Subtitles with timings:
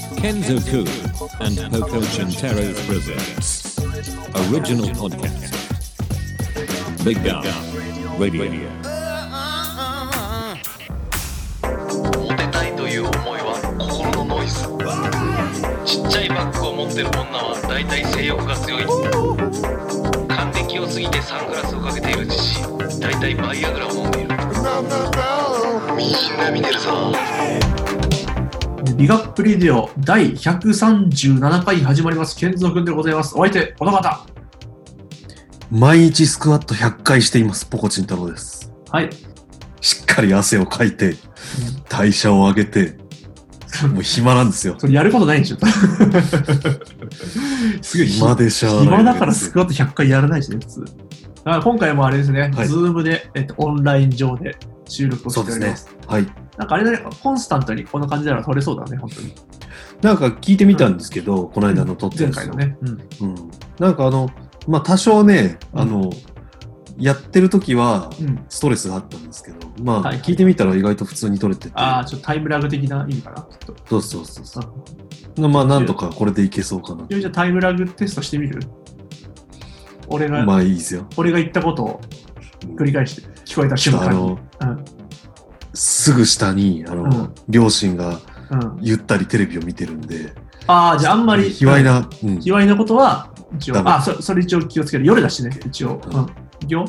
[0.00, 0.80] Kenzo Ku
[1.40, 3.78] and Poco Chintero presents
[4.48, 5.52] original podcast.
[7.04, 7.44] Big Gun
[8.18, 8.70] Radio.
[12.18, 14.64] モテたいという思いは心のノイズ
[15.84, 18.84] ちっちゃいバッグを持ってる女は大体性欲が強い
[20.28, 24.28] 還暦を過ぎてサングラスをかけている自身大体バイアグラを飲んでいる
[25.96, 27.12] みんな見てるぞ
[28.96, 32.36] ビガップレディオ第137回始まります。
[32.36, 33.34] 健三くんでございます。
[33.36, 34.26] お相手、この方。
[35.70, 38.72] 毎日スクワット100回しています、ポコチン太郎です。
[38.90, 39.10] はい。
[39.80, 41.16] しっかり汗をかいて、
[41.88, 42.96] 代謝を上げて、
[43.92, 44.74] もう暇なんですよ。
[44.80, 45.56] それやることないんでしょ
[47.82, 50.84] すごい暇でしゃ暇だからスクワット100回やらないしね、普通。
[51.44, 54.56] 今回もあれですね、はいズームで、えっと、オンライン上で
[54.88, 55.88] 収録をしそうですねております。。
[56.06, 56.26] はい。
[56.60, 59.32] なんかあれだね、コンスタントにこんな感じなら撮れそうだね、本当に。
[60.02, 62.76] なんか聞いてみたんですけど、この間の撮って前る回のね。
[62.82, 62.88] うん。
[62.88, 62.92] う
[63.32, 63.50] ん。
[63.78, 64.28] なんかあの、
[64.68, 66.10] まあ多少ね、あの、
[66.98, 68.44] やってる時はうん。
[68.50, 73.74] ストレスがあったんですけど、まあはい聞いてみたら意外と普通に撮れてて、ああ、ちょっとタイムラグ的な意味かな、きっと。
[73.88, 74.60] そうそうそうそ
[75.38, 75.48] うんう。
[75.48, 77.06] まあなんとかこれでいけそうかな。
[77.08, 78.60] じゃあタイムラグテストしてみる？
[80.08, 81.06] 俺が、まあいいですよ。
[81.16, 82.00] 俺が言ったことを
[82.76, 84.10] 繰り返して、聞こえた瞬間に。
[84.10, 84.84] あの、うん。
[85.74, 88.78] すぐ下に、あの、うん両親がうん。
[88.80, 90.32] ゆったりテレビを見てるんで、
[90.66, 91.50] ああ、じゃああんまり。
[91.50, 95.04] 卑猥な、うん、卑猥なことは、一応、あ、そそれ一応気をつける。
[95.04, 96.00] 夜だしね、一応。
[96.04, 96.26] うんうん。
[96.62, 96.84] いくよ。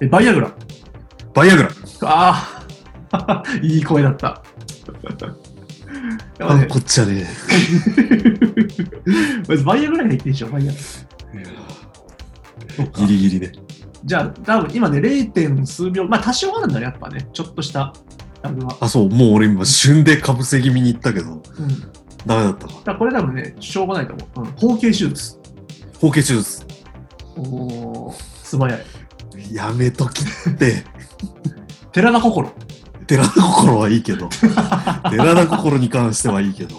[0.00, 0.52] え、バイアグラ。
[1.34, 1.70] バイアグラ
[2.02, 2.62] あ
[3.12, 4.42] あ、 いい声だった。
[6.40, 7.26] あ、ねこっちはね。
[9.48, 10.72] まずバイアグラが言っていいでしょ、バイア。
[10.72, 10.78] ギ
[13.06, 13.52] リギリね。
[14.04, 15.32] じゃあ、多分今ね、0.
[15.32, 17.28] 点数秒、まあ多少あるんだね、やっぱね。
[17.32, 17.92] ちょっとした
[18.42, 18.76] ラグは。
[18.80, 21.40] あ、そう、もう俺今、旬でかぶせ気味に行ったけど、うん。
[21.40, 21.44] だ
[22.26, 22.72] ダメだったわ。
[22.82, 24.40] からこれ多分ね、しょうがないと思う。
[24.40, 24.52] うん。
[24.52, 25.36] 包茎手術。
[26.00, 26.66] 包茎手術。
[27.36, 27.40] お
[28.08, 28.80] お、素早い。
[29.52, 30.84] やめときって。
[31.92, 32.50] 寺田心。
[33.06, 34.28] 寺田心はいいけど。
[35.10, 36.76] 寺田心に関してはいいけど。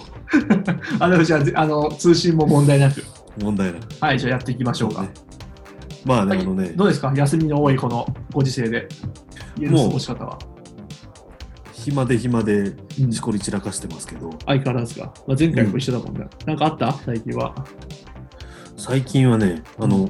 [1.00, 3.04] あ、でもじゃあ、あの、通信も問題なく。
[3.42, 3.88] 問題なく。
[4.00, 5.02] はい、じゃあやっていきましょうか。
[5.02, 5.10] ね
[6.06, 7.12] まあね、はいあのね、どうですか？
[7.16, 8.88] 休みの多いこのご時世で。
[9.58, 10.38] 家の過ごし方は。
[11.84, 15.14] 暇で暇でうんしこり散らかしてますけど、相変わらずか。
[15.28, 16.28] まあ、前回も一緒だもんね。
[16.46, 16.94] なんかあった？
[16.94, 17.56] 最近は。
[18.78, 20.10] 最近はね、あの、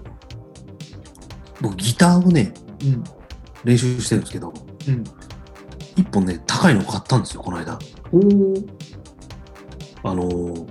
[1.62, 2.54] 僕ギターをね、
[2.84, 3.04] うん。
[3.64, 4.54] 練習してるんですけど、
[4.88, 5.04] うん。
[5.96, 7.78] 一本ね、高いの買ったんですよ、この間。
[8.12, 8.54] おお。
[10.04, 10.68] あのー、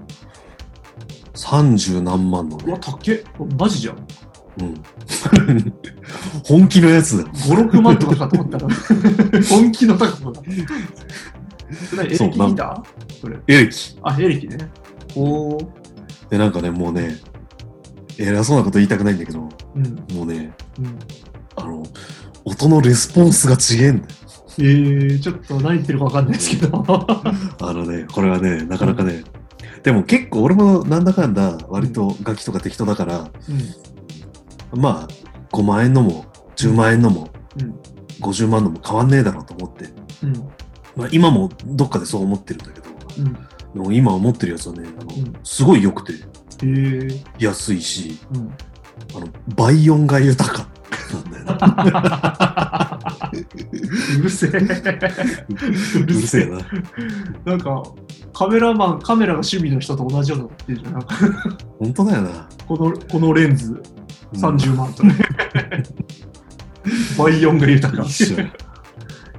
[1.34, 3.22] 30何万のうわ、ね、たっけ
[3.58, 4.06] マジじゃん。
[4.60, 4.82] うん。
[6.44, 7.28] 本気のやつだよ。
[7.28, 8.68] 5、6万とかかと思ったら。
[9.48, 10.42] 本気の高さだ。
[12.02, 13.20] エレキそうギター？
[13.20, 13.38] それ。
[13.46, 13.98] エレキ。
[14.02, 14.58] あ、エレキね。
[15.14, 15.72] おお。
[16.30, 17.16] で、なんかね、もうね、
[18.18, 20.16] 偉そうなこと言いたくないんだけど、うん。
[20.16, 20.98] もうね、うん。
[21.56, 21.82] あの、
[22.44, 24.08] 音のレスポンスが違えんだよ。
[24.60, 26.84] えー、ちょっと何言ってるかわかんないですけど。
[27.60, 29.22] あのね、これはね、なかなかね、
[29.82, 33.60] でも結構俺もなんだかんだ割と楽器とか適当だから、うん。
[34.74, 35.08] まあ、
[35.54, 37.28] 5万円のも、10万円のも、
[37.60, 37.74] うん。
[38.20, 39.86] 50万のも変わんねえだろうと思って、
[40.22, 40.32] うん。
[40.96, 42.86] まあ、今もどっかでそう思ってるんだけど、
[43.18, 43.32] うん。
[43.32, 43.40] で
[43.80, 46.14] も今思ってるやつはね、あのうんすごい良くて
[46.62, 47.22] えー。
[47.38, 48.52] 安いし、うん。
[49.16, 50.66] あの倍音が豊か
[51.12, 53.00] なんだよな。
[54.18, 54.50] うるせえ。
[54.50, 56.58] うるせえな。
[57.44, 57.82] なんか、
[58.32, 61.02] カメラマン、カメラが趣味の人と同じようなこと言ってるじゃん。
[61.78, 62.48] 本当だよな。
[62.66, 63.97] この、このレンズうん
[64.32, 65.02] 30万と
[67.30, 68.02] イオンが豊か。
[68.04, 68.52] 一緒や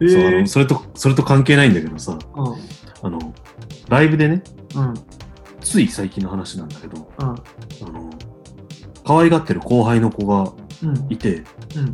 [0.02, 2.56] えそれと、それと関係ないんだけどさ、うん。
[3.04, 3.34] あの、
[3.90, 4.44] ライブでね、
[4.76, 4.94] うん。
[5.62, 7.26] つい最近の話なんだけど、うん。
[7.28, 7.36] あ
[7.92, 8.10] の、
[9.06, 10.52] 可愛がってる後輩の子が
[10.82, 11.08] うん。
[11.12, 11.44] いて、
[11.76, 11.94] うん。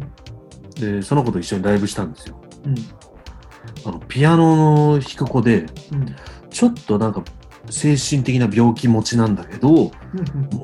[0.75, 2.39] で、その子と一緒にライブしたんですよ。
[2.65, 2.75] うん。
[3.85, 6.15] あの、ピアノの弾く子で、うん。
[6.49, 7.23] ちょっとなんか、
[7.69, 9.91] 精神的な病気持ちなんだけど、も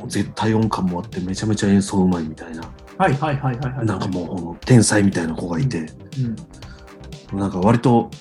[0.06, 2.64] う絶対音感もあってめちゃめちゃ演奏うまいみたいな、
[2.98, 3.86] はいはいはいはいはい。
[3.86, 5.88] なんかもう天才みたいな子がいて、
[7.32, 7.40] うん。
[7.40, 8.12] なんか割と、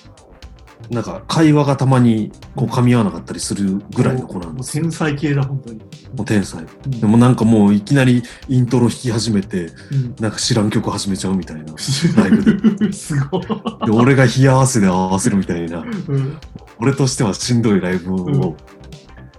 [0.89, 5.79] なんか会話がたまにこう噛み合わなかったりするぐらいの子なんです天才系だ、本当に。
[5.79, 6.63] もう天才。
[6.63, 10.15] うんでもなんかもういきなりイントロ弾き始めて、うん。
[10.19, 11.73] なんか知らん曲始めちゃうみたいな。
[12.17, 12.91] ライブで。
[12.91, 13.45] すごい。
[13.85, 16.37] で、俺が冷や汗で合わせるみたいな、うん。
[16.79, 18.55] 俺としてはしんどいライブを、うん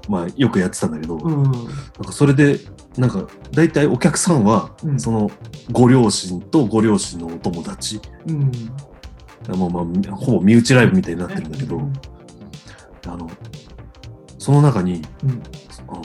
[0.09, 1.43] まあよくやってたんだけど、うん。
[1.45, 1.53] なん
[2.05, 2.59] かそれで、
[2.97, 5.01] なんか大体お客さんは、うん。
[5.01, 5.31] その
[5.71, 8.53] ご両親とご両親のお友達、うん。
[9.57, 9.81] もうま
[10.13, 11.93] あほぼ身内ライブみたいになってるんだけど、うん。
[13.07, 13.31] あの、
[14.39, 15.43] その中に、うん。
[15.89, 16.03] あの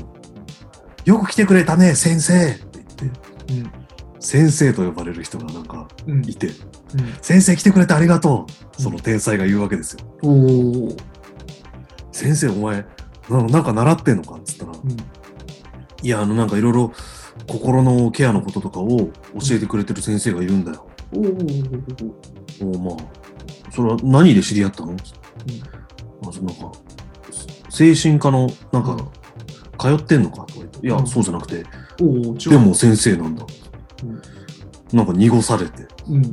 [1.05, 2.51] よく来てくれたね、先生。
[2.51, 3.15] って言っ
[3.45, 3.71] て、うん。
[4.19, 6.21] 先生と呼ばれる人がなんかうん。
[6.29, 6.51] いて、
[7.21, 8.51] 先生来てくれてありがとう。
[8.77, 8.83] うん。
[8.83, 9.99] その天才が言うわけですよ。
[12.11, 12.85] 先生、お前、
[13.29, 14.97] ななんか習ってんのかっつったら、うん。
[16.01, 16.93] いや、あの、なんかいろいろ
[17.47, 19.11] 心のケアのこととかを教
[19.51, 20.87] えてくれてる先生がいるんだよ。
[22.61, 22.95] おおまあ、
[23.71, 24.95] それは何で知り合ったの、
[26.27, 26.71] あそのなんか、
[27.69, 28.97] 精神科の、なんか、
[29.79, 30.37] 通ってんのか？
[30.45, 31.07] とか言って、いや、うん。
[31.07, 31.63] そうじゃなくて、
[32.49, 33.45] でも先生なんだ。
[34.03, 34.21] うん。
[34.97, 35.87] なんか濁されて。
[36.07, 36.23] うん。
[36.23, 36.27] い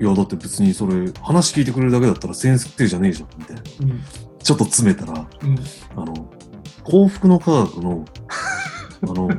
[0.00, 3.62] や、だって別にそれ、話聞いてくれるだけだったら先生じゃねえじゃん、みたいな。
[4.44, 5.58] うんちょっと詰めたら、うん。
[5.96, 6.30] あの、
[6.82, 8.04] 幸福の科学の、
[9.02, 9.30] あの、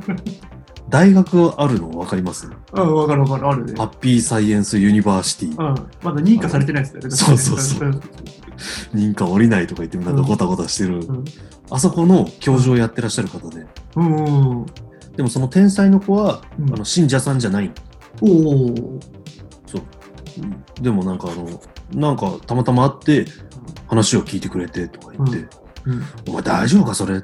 [0.90, 2.48] 大学あるの分かります？
[2.74, 3.74] うんわかるわかるあるね。
[3.78, 5.50] ハッピーサイエンスユニバーシティ。
[5.52, 5.58] うん。
[6.02, 7.16] まだ認可されてないやつだよね。
[7.16, 7.88] そうそうそう。
[7.88, 8.02] うん。
[9.00, 10.96] 認可降りないとか言って、なんかゴタゴタしてる。
[10.96, 11.24] うん。
[11.70, 13.66] あそこの教授をやってらっしゃる方で。
[13.96, 14.16] うん。
[14.16, 14.66] うん
[15.16, 16.74] でもその天才の子は、うん。
[16.74, 17.74] あの信者さんじゃないの。
[18.22, 18.28] お
[18.72, 19.00] お
[19.68, 19.82] そう。
[20.82, 21.62] でもなんかあの、
[21.94, 23.32] なんかたまたま会って、
[23.88, 25.48] 話を聞いてくれてとか言って、
[25.86, 26.04] うん。
[26.30, 27.18] お前大丈夫かそれ？
[27.18, 27.22] い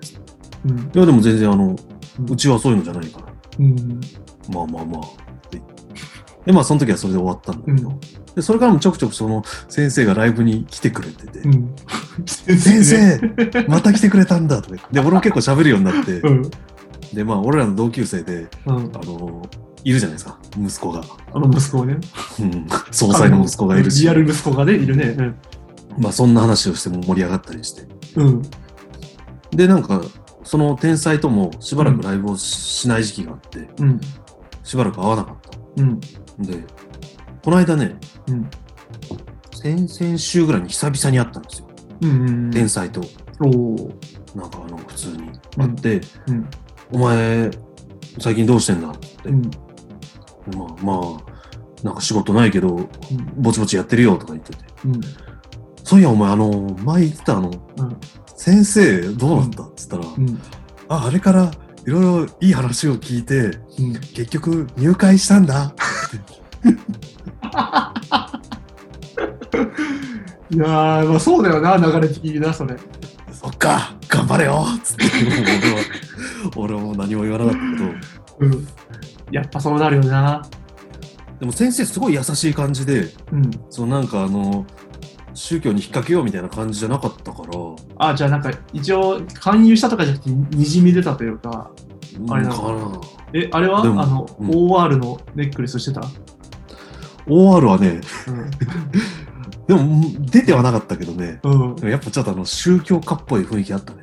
[0.66, 0.92] うん。
[0.94, 1.75] やでも全然あの、
[2.19, 2.31] うん。
[2.31, 3.25] うちはそういうのじゃないから。
[3.60, 4.00] うん。
[4.50, 5.02] まあまあまあ。
[5.50, 5.62] で、
[6.46, 8.00] でまあその時はそれで終わったんだけど、うん。
[8.36, 11.75] でそれからもちょくちょくその先生がライブに来てくれてて、うん。
[12.25, 16.52] 先生また来てくれたんだとかで、俺も結構喋るようになって、うん。
[17.13, 18.75] で、まあ俺らの同級生で、うん。
[18.75, 19.50] あの、
[19.84, 21.02] いるじゃないですか、息子が。
[21.34, 21.98] あの息子をね。
[22.40, 24.04] うん、総裁の息子がいるし。
[24.04, 25.34] リア、ル息子がねいるね
[25.97, 27.88] まあそんな話をしても盛り上がったりして。
[28.15, 28.27] うん。
[28.27, 28.41] うん
[29.51, 30.01] で、なんか、
[30.43, 34.01] その天才ともしばらくライブをしない時期があって、うん。
[34.63, 35.83] しばらく会わなかった。
[35.83, 35.99] うん。
[35.99, 36.63] で、
[37.43, 37.95] この間ね、
[38.27, 38.49] うん。
[39.53, 41.67] 先々週ぐらいに久々に会ったんですよ。
[42.01, 43.01] うん天才と、
[44.33, 45.29] なんかあの、普通に。
[45.57, 46.49] 会って、うん。
[46.93, 47.51] お前、
[48.19, 49.51] 最近どうしてんだって、うん。
[50.55, 52.88] まあまあ、なんか仕事ないけど、うん。
[53.38, 54.63] ぼちぼちやってるよとか言ってて。
[54.85, 55.01] うん
[55.91, 57.51] そういや、お前、あの、前言ってたあの、う
[57.83, 57.97] ん。
[58.38, 59.63] 先生、どうなった？
[59.63, 60.39] っつったら、うん。
[60.88, 61.51] あ、あれから、
[61.85, 63.93] いろいろいい話を聞いて、うん。
[63.99, 65.73] 結局、入会したんだ。
[70.49, 72.77] いやーまあそうだよな流れ的になそれ。
[73.33, 74.63] そっか、頑張れよ。
[74.83, 75.03] つって、
[75.35, 75.79] 俺は、
[76.55, 78.67] 俺はもう何も言わなかったけど、うん。
[79.31, 80.41] やっぱそうなるよな。
[81.41, 83.51] でも先生、すごい優しい感じで、うん。
[83.69, 84.65] そのなんかあの、
[85.33, 87.50] 宗教に引っ掛けようみたいな感じじゃなかったから、
[87.98, 91.72] あじゃあなんか一応勧誘したとかじゃなくてにじみ出たというか
[92.30, 93.01] あれなのかな。
[93.33, 93.81] えあれは？
[93.81, 94.50] あの、うん。
[94.50, 96.01] OR のネックレスしてた
[97.28, 98.01] ？OR はね、
[99.68, 104.00] でも出てはなかったけどね、うん、やっぱちょっとあの宗教家っぽい雰囲気あったね。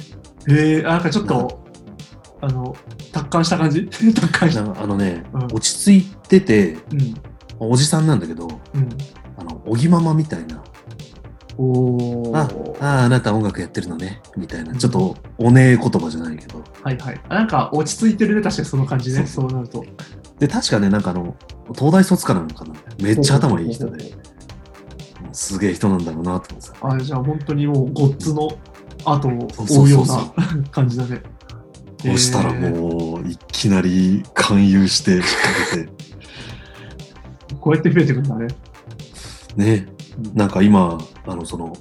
[0.49, 1.67] えー、あなんかちょっと、
[2.41, 2.75] あの、
[3.13, 3.85] 達観した感じ？
[3.91, 4.83] 達観した。
[4.83, 5.45] あのね、うん。
[5.47, 7.15] 落ち着いてて、うん。
[7.61, 8.89] おじさんなんだけど、うん。
[9.37, 10.63] あの、おぎママみたいな、
[11.59, 12.85] おあー。
[12.85, 16.63] あ、あなた音楽やってるのね、みたいな、ちょっとおねえ言葉じゃないけど。
[16.83, 17.21] はいはい。
[17.29, 19.27] あなんか落ち着いてるね、確かにその感じね。
[19.27, 19.85] そそうなると。
[20.39, 21.37] で、確かね、なんかあの、
[21.75, 22.75] 東大卒かなのかな。
[23.03, 24.15] めっちゃ頭いい人で、
[25.33, 26.75] すげえ人なんだろうなと思ってさ。
[26.81, 28.49] あじゃあ本当にもうゴッツの
[29.05, 31.23] 後をそうそうな感じだね。
[32.00, 35.93] そしたらもう、いきなり勧誘して引っ掛けて、
[37.61, 38.47] こうやって増えてくるんだね。
[39.57, 39.87] ね、
[40.35, 41.73] なんか今、あの、その、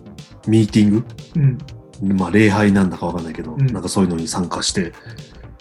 [0.47, 1.05] ミーティング？
[1.35, 2.17] うん。
[2.17, 4.93] まあ、礼拝なんだかわかんないけど、うんなんかそういうのに参加して、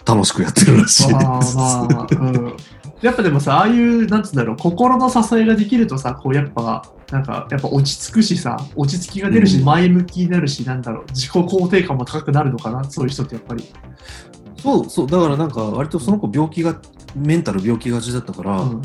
[0.05, 1.13] 楽しくやってるらしいです。
[1.13, 2.57] まあまあ、うん。
[3.01, 13.65] やっぱでもさ、ああいう、なんつうんだろう、心の支えができるとさ、こうやっぱ、なんか、やっぱ落ち着くしさ、落ち着きが出るし、うん前向きになるし、なんだろう、自己肯定感も高くなるのかな、そういう人ってやっぱり。
[14.57, 16.79] そうそう、だからなんか、割とその子病気が、
[17.15, 18.81] メンタル病気がちだったから、うん。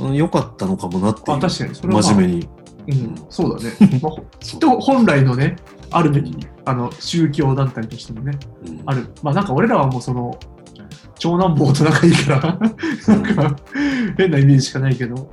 [0.00, 2.48] うん良かったのかもなって確かに、それは、まあ、真面目に。
[2.90, 3.72] うん、そうだね。
[4.02, 5.56] まあ、きっと本来のね、
[5.90, 9.06] あるべき、あの、宗教団体としてもね、うんある。
[9.22, 10.38] まあなんか俺らはもうその、
[11.18, 12.58] 長男坊と仲いいから、
[13.14, 13.56] なんか、
[14.16, 15.30] 変なイメージしかないけど、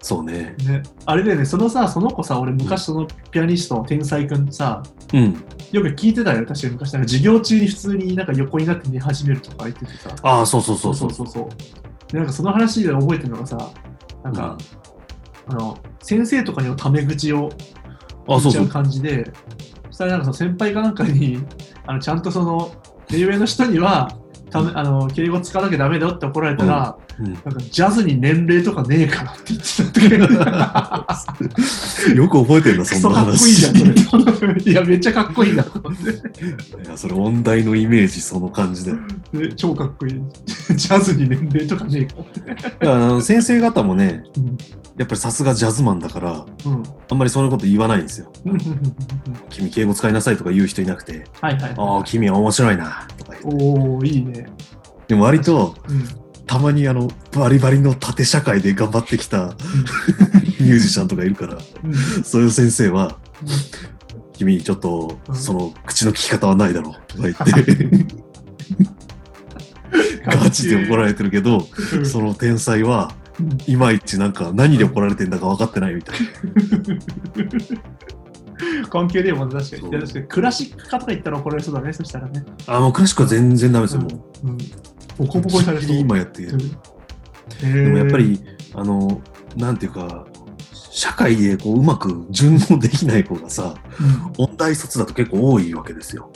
[0.00, 0.54] そうね。
[0.64, 0.82] ね。
[1.04, 5.44] あれだよね、そのさ、その子さ、俺昔そのピアニスト、天才くんさ、うん。
[5.70, 6.92] よく聞いてたよ、確かに昔。
[6.94, 10.14] なんか授業中に普通になんか横になって寝始めるとか言っててさ。
[10.22, 11.12] ああ、そうそうそうそう。
[11.12, 12.12] そうそう。
[12.12, 13.70] で、なんかその話で覚えてるのがさ、
[14.24, 14.56] なんか、
[15.48, 17.50] あの、先生とかにもタメ口を
[18.26, 18.68] 言っちゃう。
[18.68, 19.30] 感じで、
[19.86, 21.38] そしたらなんかその先輩かなんかに、
[21.86, 22.72] あのちゃんとその、
[23.10, 24.12] 目上の人には、
[24.50, 32.14] ためあの敬語使わなきゃダメだよって怒られたら、うんなんかジャズに年齢とかねえかなって言ってた。
[32.14, 34.64] よく覚えてるな、そんなかっこいいじゃ話。
[34.64, 34.70] ん。
[34.70, 36.10] いや、めっちゃかっこいいなと思って。
[36.10, 38.92] いや、それ音大のイメージ、その感じで。
[39.32, 40.14] で超かっこいい。
[40.76, 42.88] ジャズに年齢とかねえかって。
[42.88, 44.56] あの先生方もね、うん
[44.98, 46.82] やっぱりさすがジャズマンだから、うん。
[47.08, 48.32] あんまりそんなこと言わないんですよ。
[49.48, 52.04] 君、敬語使いなさいとか言う人いなくて、はいはいああ、はい。
[52.04, 53.64] 君は面白いな、とか言って。
[53.64, 54.48] おー、いいね。
[55.06, 56.04] でも割と、うん。
[56.46, 59.54] たまにあの、バリバリの縦社会で頑張ってきた
[60.58, 63.18] ミュージシャンとかいるから、うんそういう先生は、
[64.32, 67.88] 君、ちょっとう、んその、口の利き方はないだろ、とか言って、
[70.26, 73.27] ガチで怒られてるけど、うんその天才は、うん
[73.66, 76.16] いまいちなんか何で怒られてんだか分かってないみたい
[78.90, 79.82] 関係ねえもんね確かに。
[80.00, 82.44] 確かにクラシック科とか言ったら怒られそうだね、そしたらね。
[82.66, 82.76] な。
[82.76, 84.48] あ、もうクラシックは全然ダメですよ、もう。
[84.48, 84.58] うん。
[85.18, 85.96] ボコボコにされそう。
[85.96, 86.52] 今やってる。
[86.52, 86.78] うん
[87.62, 88.38] でもやっぱ、り、
[88.74, 89.20] あの、
[89.56, 90.26] なんていうか、
[90.72, 96.30] 社会でこううまく順応できない子がさ、へー音大卒だと結構多いわけですよ。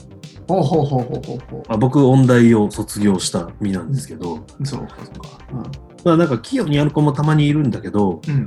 [0.48, 4.66] うん、ほうほうほうほうほうほあ僕、音大を卒業した身なんですけど、う。
[4.66, 5.72] そうか、そうか。
[6.04, 8.46] まあなんか器用にやる子もたまにいるんだけど、うん。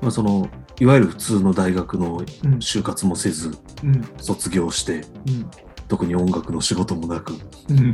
[0.00, 0.48] まあその、
[0.78, 2.24] いわゆる普通の大学のうん。
[2.58, 4.08] 就活もせず、うん。
[4.18, 5.50] 卒業して、うん。
[5.88, 7.32] 特に音楽の仕事もなく、
[7.68, 7.92] うん。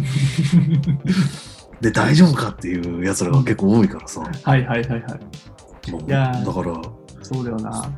[1.81, 5.19] で、大丈夫かっていう奴らが結構多いからさ、はいはいはいは
[5.89, 5.91] い。
[5.91, 6.81] もういだから、
[7.23, 7.93] そうだよな。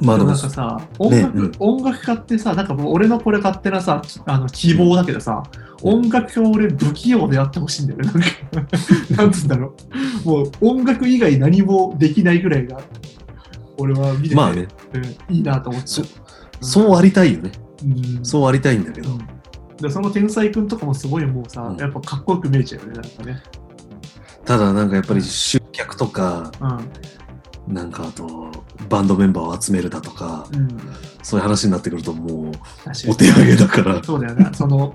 [0.00, 5.42] まあでもなんかさ、音楽、うん音楽家ってさ、なんかもう俺のこれ勝手なさ、あの希望だけどさ、
[5.82, 8.12] 音楽家は俺不器用でやってほしいんだよね。
[8.52, 8.76] なんか、
[9.16, 9.74] なんつうんだろ
[10.24, 10.28] う。
[10.28, 12.80] もう音楽以外何もできないぐらいが、
[13.78, 15.88] 俺は見てて、まあね、うんいいなと思って。
[15.88, 16.02] そ
[16.60, 17.52] そうありたいよね。
[17.84, 19.26] うんそうありたいんだけど、うん
[19.78, 23.42] でその天才くんとかもすごいもうさ、うんやっぱかっこよく見えちゃうよね、なんかね。
[24.44, 26.68] ただなんかやっぱり集客とか、うん。
[27.66, 28.50] なんかあと、
[28.88, 30.68] バンドメンバーを集めるだとか、うん。
[31.22, 32.52] そういう話になってくるともう、
[33.08, 34.52] お手上げだから、そうだよな。
[34.52, 34.92] その、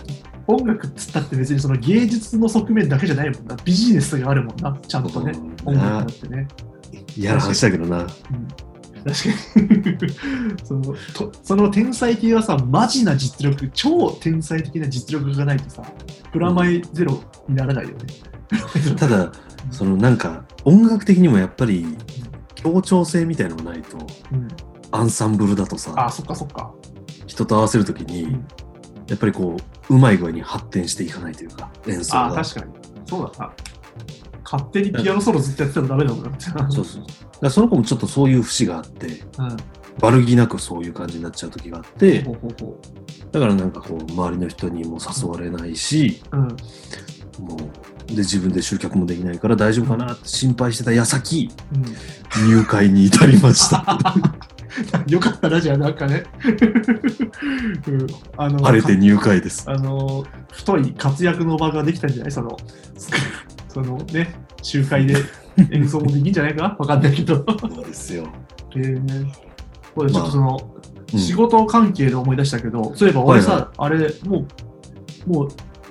[0.48, 3.56] 音楽っつったって別にその芸術の側面だけじゃないもんな。
[3.64, 4.78] ビジネスとかあるもんな。
[4.88, 5.32] ちゃんとね。
[5.66, 6.48] うん音楽だってね。
[7.16, 8.02] 嫌な話だけどな。
[8.02, 8.08] うん
[9.08, 10.10] 確かに
[10.66, 10.82] その
[11.14, 15.84] とその天才系はさ、マジな実力、超天才的な実力がないとさ、
[16.32, 17.96] プラマイゼロにならないよね。
[18.98, 19.32] ただ、
[19.72, 21.98] そのなんか、音楽的にもやっぱり、
[22.74, 23.98] 協調性みたいのがないと、
[24.32, 24.48] うん、
[24.92, 26.74] アンサンブルだとあ、さ、そっかそっか。
[27.26, 28.32] 人と合わせるときにうん、
[29.08, 29.58] やっぱりこ
[29.90, 32.44] う、うまい具合に発展していかないというか、演奏あ、が。
[32.44, 32.74] 確かに。
[33.06, 33.54] そうだな。
[34.44, 36.40] 勝手にピアノソロずっとやってたらダメだもんな。
[36.72, 37.04] そうそう。
[37.42, 39.08] だその子もちょっとそういう節があって、
[39.38, 39.58] うん。
[40.02, 42.24] 悪気なくそういう感じになっちゃう時があって
[43.32, 46.38] だからなんかこう、周りの人にも誘われないし、う。
[46.38, 46.48] うん。
[47.46, 54.00] もう、で、自分で集客もできないから大丈夫かなって心配してた矢先、うん入会に至りました。
[55.08, 56.24] よかったな、じゃあ、なんかね。
[57.88, 59.64] うんあの晴れて入会です。
[59.70, 62.32] あの、太い活躍の場ができたんじゃない？
[62.32, 62.56] その、
[63.70, 65.16] そのね、集会で
[65.72, 66.76] 演奏もできんじゃないか？
[66.80, 67.44] わかんないけど。
[67.60, 68.28] そうですよ。
[68.76, 69.28] えー、
[69.96, 70.78] これちょっとその、うん
[71.18, 74.46] 仕事関係で思い出したけど、そういえば俺さ、はいはあれ、も
[75.26, 75.48] う、もう、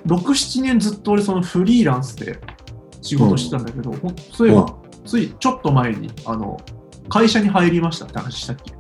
[0.07, 2.39] 6、7年ずっと俺そのフリーランスで
[3.03, 6.57] 仕事してたんだけど、ほんそういえば、ついちょっと前に、あの、
[7.09, 8.75] 会社に入りましたって話したっけ？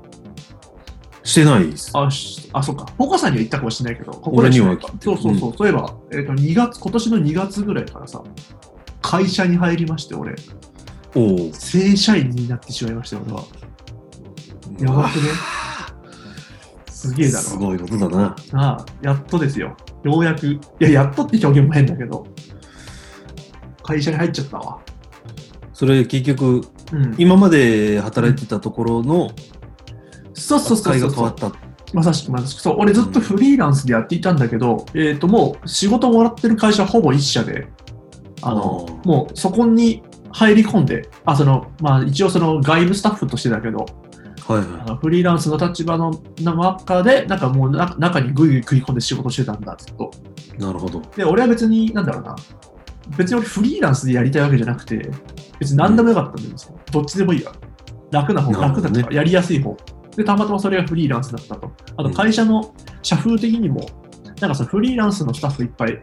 [1.22, 1.90] してないです。
[1.94, 2.86] あ、しあ、そうか。
[2.96, 5.54] ポカさんには言ったかもしれないけど、こ俺にはしないかそうそうそう。
[5.56, 8.22] そういえば、えっ、と、2月、今年の2月ぐらいからさ、
[9.02, 10.36] 会社に入りまして、俺、
[11.16, 11.52] おお。
[11.52, 13.42] 正社員になってしまいました、俺は。
[14.78, 15.22] やばくね？
[16.90, 17.44] すげえだろ。
[17.44, 18.36] すごいことだな。
[18.52, 19.76] ああ、やっとですよ。
[20.06, 20.46] ようやく。
[20.46, 22.26] いや、やっとって表現も変だけど、
[23.82, 24.78] 会社に入っちゃったわ。
[25.72, 27.14] それ結局、うん。
[27.18, 29.30] 今まで働いてたところの
[30.34, 31.52] そうそうそうが変わった。
[31.92, 32.60] まさしくまさしく。
[32.60, 37.68] そう、俺ずっとフリーランスでやっていたんだけど、えっ、と、もう仕事もらってる会社はほぼ一社で、
[38.42, 43.86] あのもうそこに入り込んで、あ、その、まあ一応その外部スタッフとしてだけど、
[44.48, 50.10] はいあはのフリーランスの立場の中で、なんかもうな中にぐいぐい食い込んで仕事してたんだ、ずっと。
[50.56, 50.58] い。
[50.58, 51.00] なるほど。
[51.16, 52.36] で、俺は別に、なんだろうな、
[53.16, 55.10] 別に俺フリーランスでやりたいわけじゃなくて、
[55.58, 56.78] 別に何でもよかったんですよ。
[56.92, 57.52] どっちでもいいわ。
[58.12, 59.76] 楽な方、な楽だとか、やりやすい方。
[60.16, 61.72] で、たまたまそれがフリーランスだったと。
[61.96, 62.72] あと、うん会社の
[63.02, 63.84] 社風的にも、
[64.40, 66.00] なんかそのフリーランスのスタッフいっぱい、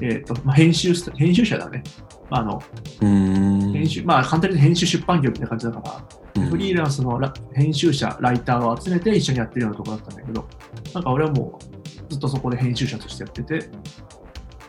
[0.00, 1.84] えっ、と、まあ、編集編集者だね。
[2.30, 2.60] あの、
[3.00, 3.72] うーん。
[3.72, 10.48] 編集、まあ、簡単に言うと編集出版業みたいな感じだから、うんフリーランスのラ編集者、ライターを集めて一緒にやってるようなところだったんだけど、
[10.94, 13.70] なんか俺はもうずっとそこで編集者としてやってて、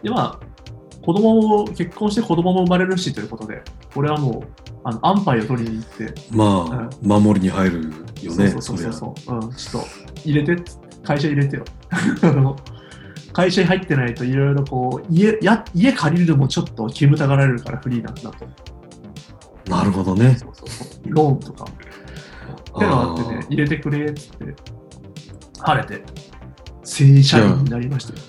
[0.03, 0.55] で、まあ、
[1.03, 3.63] 子供を、結婚して子供も生まれるしということで、
[3.95, 7.84] 俺はもう、あの、安牌を取りに行って、まあ、守りに入る
[8.22, 9.88] よね、そうそうそうそう、うん、ちょっと
[10.24, 10.63] 入れて
[11.03, 11.65] 会社入れてよ。
[13.34, 18.48] 会社に入ってないといろいろこう家や、家借りるのもちょっと煙たがられるから、フリーランスだと。
[19.67, 20.36] なるほどね。
[20.38, 21.65] そうそうそうローンとか。
[21.65, 24.55] ってのがあってね、入れてくれっつって、
[25.60, 26.03] 晴れて、
[26.84, 28.19] 正社員になりましたよ。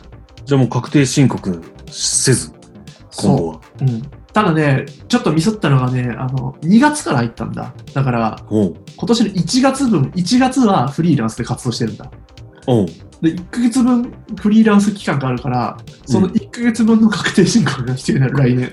[0.45, 2.53] じゃあもう確定申告せず、
[3.17, 3.61] 今後は。
[3.81, 4.03] うん。
[4.33, 7.73] ただね、ちょっとミスったのがね、あの、2月から入ったんだ。
[7.95, 8.75] だから、今
[9.07, 12.11] 年の1月分、1月はフリーランスで活動してるんだ。
[13.23, 18.73] で、1ヶ月分フリーランス期間があるから、その1ヶ月分の確定申告が必要になる、来年。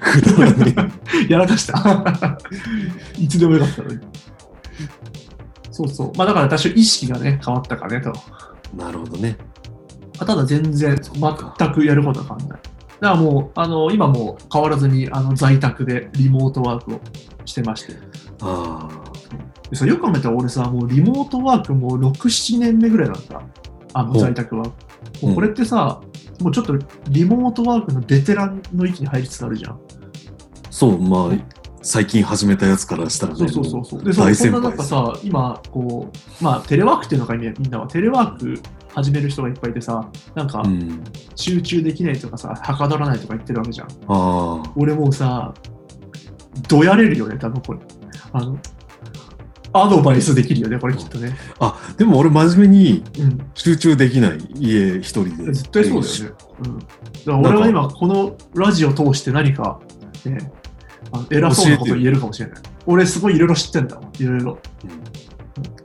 [1.29, 2.37] やらかした。
[3.17, 3.99] いつでもよかったのに。
[5.71, 6.11] そうそう。
[6.17, 8.13] まあだから多少意識がね、変わったかねと。
[8.73, 9.37] えなるほどね。
[10.19, 12.59] あただ全然、全くやることは変わんない。
[13.03, 17.01] だからもう、あの、今も変わらずに、あの、在宅でリモートワークを
[17.45, 17.93] してまして。
[18.41, 18.87] あ
[19.69, 23.41] でさよく考えたら俺さ、もうリモートワークもう6、7年目ぐらいだった。
[23.93, 24.65] あの、在宅は。
[25.21, 26.01] もうこれってさ、
[26.41, 26.77] もうちょっと
[27.09, 29.71] リモートワークのベテランの域に入りつつあるじゃん。
[29.73, 29.77] あ、
[30.69, 34.03] そう、まあ、最近始めたやつからしたらね、そうそうそうそう。
[34.03, 36.09] で、そそんなさ、今、こ
[36.41, 38.61] う、まあ、テレワークっていうのか、みんなは、テレワーク
[38.95, 41.03] 始める人がいっぱいいてさ、なんかう、ん。
[41.35, 43.87] 集中できないとかさ、はかどらないとか言ってるわけじゃん。
[43.87, 45.53] ああ、俺もうさ、
[46.69, 47.79] どやれるよね、多分これ。
[48.31, 48.57] あの、
[49.73, 51.35] アドバイスできるよね、これきっとね。
[51.59, 53.51] あ、でも俺真面目にうん。
[53.55, 55.51] 集中できない家一人で。
[55.51, 56.35] 絶対そうだよね。
[56.65, 56.79] うん。
[56.79, 56.89] だか
[57.25, 59.79] ら俺は今、このラジオを通して何か、
[60.25, 60.51] ね、
[61.11, 62.61] あの偉そうなこと言えるかもしれない。
[62.85, 64.59] 俺すごいいろいろ知ってんだわ、いろいろ。
[64.83, 65.23] うん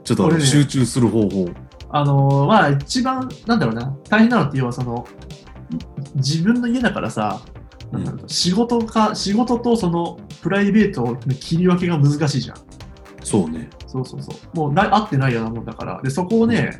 [0.03, 1.49] ちょっと集中する方法。
[1.91, 5.07] あのーまあ一番、なんだろうな、大変なのって要はその、
[5.71, 5.75] い
[6.15, 7.41] 自分の家だからさ、
[7.91, 12.57] なんだろう仕事か、仕事とそのプライベートの切り分けが難しいじゃん。
[13.29, 13.69] そうね。
[13.87, 14.57] そうそうそう。
[14.57, 16.01] もうな合ってないようなもんだから。
[16.01, 16.77] で、そこをね、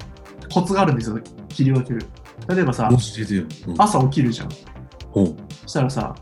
[0.52, 2.06] コツがあるんですよ、切り分ける。
[2.48, 2.88] 例えばさ。
[3.68, 4.50] うん朝起きるじゃん。
[4.52, 6.16] そしたらさ、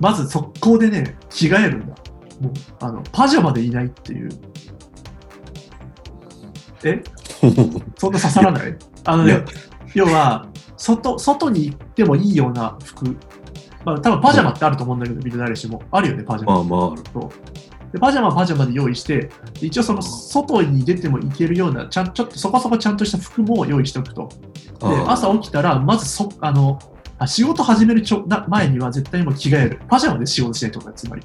[0.00, 1.86] まず速攻でね、着替えるんだ。
[2.40, 4.28] もう、あの、パジャマでいないっていう。
[6.84, 7.02] え？
[7.96, 8.76] そんな刺さらない？
[9.04, 9.44] あのね
[9.94, 13.16] 要は、外、外に行ってもいいような服。
[13.84, 15.80] まあ、多分パジャマってあると思うんだけど、みんな誰しも。
[15.90, 16.54] あるよね、パジャマ。
[16.56, 17.02] まあまあある。
[17.94, 19.30] でパジャマはパジャマで用意して、
[19.60, 24.28] で一応その外に出てもいけるような、ちゃんちょっとそこそこちゃんとした服も用意しておくと。
[24.28, 24.34] で、
[24.80, 26.80] あー朝起きたら、まずそ、あの、
[27.18, 29.80] あ仕事始めるちょな前には絶対にもう着替える。
[29.88, 31.22] パジャマで仕事しないとか、つまり。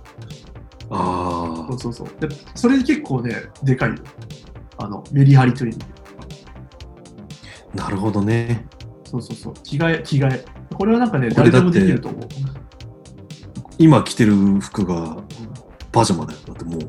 [0.92, 2.08] あそうそうそう。
[2.20, 3.96] で、それで結構ね、でかいよ。
[4.78, 5.86] あの、メリハリという意味で。
[7.74, 8.68] あ、なるほどね。
[9.06, 9.54] そうそうそう。
[9.64, 10.46] 着替え、着替え。
[10.76, 12.28] これはなんかね、誰でもできると思う。
[13.80, 15.18] 今着てる服が
[15.92, 16.40] パジャマだよ。
[16.46, 16.80] だってもう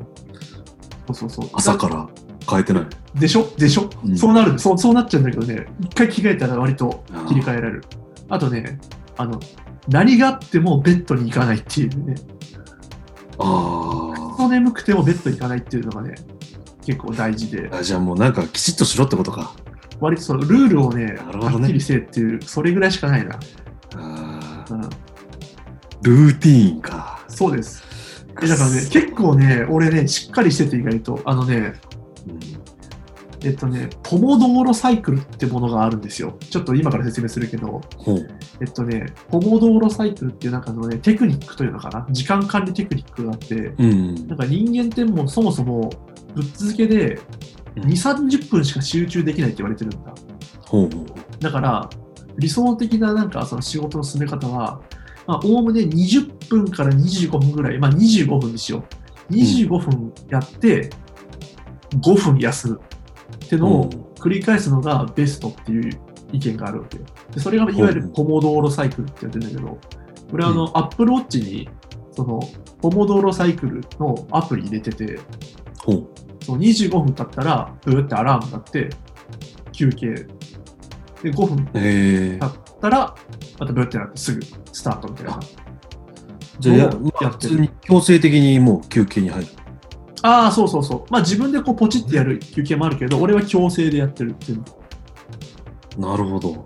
[1.15, 1.51] そうそうそう。
[1.55, 2.09] 朝から
[2.49, 2.87] 変えてない。
[3.19, 3.49] でしょ？
[3.57, 4.79] でしょ、うんそうなるそう。
[4.79, 7.85] そうなっちゃうんだけどね、一回着替えたら割と切り替えられる。
[8.29, 8.79] あとね、
[9.17, 9.41] あの、
[9.89, 12.15] 何があってもベッドに行かないっていうね、
[13.39, 16.15] あそう眠くてもベッドに行かないっていうのがね、
[16.85, 17.83] 結構大事でー、あ。
[17.83, 19.55] じゃあもうなんかきちっとしろってことか。
[20.01, 23.39] 割とそのルールをね、なるほどねはっきりせえっていう、それぐらいしかないな。
[23.97, 24.81] あーうん、
[26.03, 27.21] ルーティーンか。
[27.29, 27.83] そうです。
[28.43, 31.75] えだからね、結構ね、俺ね、しっかりしてて意外と、あのね、
[32.27, 32.61] うん。
[33.43, 36.37] えっとね、ポモドーロサイクルってものがあるんですよ。
[36.51, 38.29] ちょっと今から説明するけど、ほう。
[38.61, 44.29] えっとね、ポモドーロサイクルっていう中のね、テクニックというのかな、時間管理テクニックがあって、うん。
[44.29, 45.91] なんか人間ってもうそもそも
[46.35, 47.19] ぶっ続けで
[47.77, 47.85] うん。
[47.85, 50.13] 2、30分しか集中できないって言われてるんだ。
[51.41, 51.89] だから、
[52.37, 54.83] 理想的ななんかその仕事の進め方は、
[55.27, 58.85] まあ、おおむね20分から25分ぐらい、まあ25分にしよ
[59.31, 59.33] う。
[59.33, 60.91] 25分やって、
[61.97, 62.81] 5分休む
[63.45, 66.01] ってのを繰り返すのがベストっていう
[66.33, 67.05] 意見があるわけよ。
[67.33, 69.79] でそれがいわゆるポモドーロサイクルって言ってるんだけど、
[70.31, 71.69] これはあの、アップルウォッチに、
[72.13, 72.41] その、
[72.81, 75.19] ポモドーロサイクルのアプリ入れてて。
[76.43, 78.91] その25分経ったら、ブーってアラームが鳴って、
[79.73, 80.07] 休憩。
[81.23, 83.15] で、5分えー経ったら、
[83.59, 84.41] またブーってなってすぐ
[84.73, 85.41] スタートみたいな。
[86.59, 87.31] じゃあや、やってる？
[87.31, 89.49] 普通に強制的にもう休憩に入る。
[90.23, 91.13] ああ、そうそうそう。
[91.13, 94.63] まあ自分でこうポチってやる休憩もあるけど、俺は強制でやってるっていう
[95.99, 96.65] なるほど。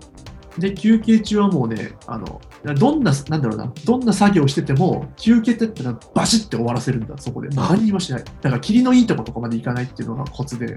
[0.57, 2.39] で、休憩中はもうね、あの、
[2.75, 7.49] どんな、なんだろうな、どんな作業をしてても、休憩って言ったらバシッて終わらせるんだ、そこで。
[7.57, 8.23] あ何にもしない。
[8.23, 10.75] だから、霧のいいとことかまで行かないっていうのがコツで。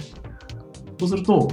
[0.98, 1.48] そうすると、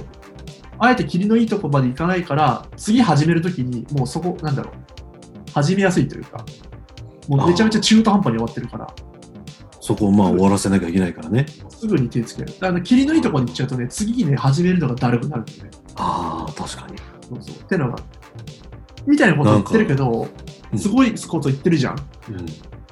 [0.78, 6.44] あえて霧のいいとこまで行かないから、次始めるときに、もうそこ、なんだろう、始めやすいというか、
[7.28, 8.86] もうめちゃめちゃ中途半端に終わってるから、
[9.80, 11.46] そこをまあ終わらせなきゃいけないからね。
[11.68, 12.52] すぐに手つける。
[12.60, 15.70] あの、霧のいいところに行っちゃうとね、次にね、始めるのがだるくなるんだよね。
[15.94, 16.98] ああ、確かに。
[17.28, 17.56] そうそう。
[17.56, 17.96] ってのが、
[19.06, 20.26] みたいなこと言ってるけど
[20.72, 21.96] う、んすごいこと言ってるじゃん。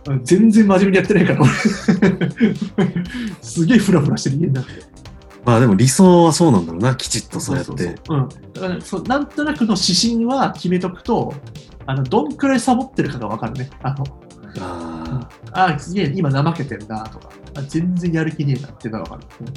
[0.08, 0.24] うん。
[0.24, 1.50] 全然真面目にやってないから、俺
[3.42, 4.93] すげえフラフラしてる家になって。
[5.44, 7.70] まあでも理想はそうなんだろうな、きちっとそうやって。
[7.70, 8.28] そうそうそううん。
[8.52, 11.34] だからそう、なんとなくの指針は決めとくと、
[11.86, 13.70] あの、どんくらいサボってるかがわかるね。
[13.82, 14.04] あの、
[14.60, 19.28] ああ、すげえ、今怠けてるなとか、あ全然やる気ねえなっていうのがわかる。
[19.40, 19.48] うん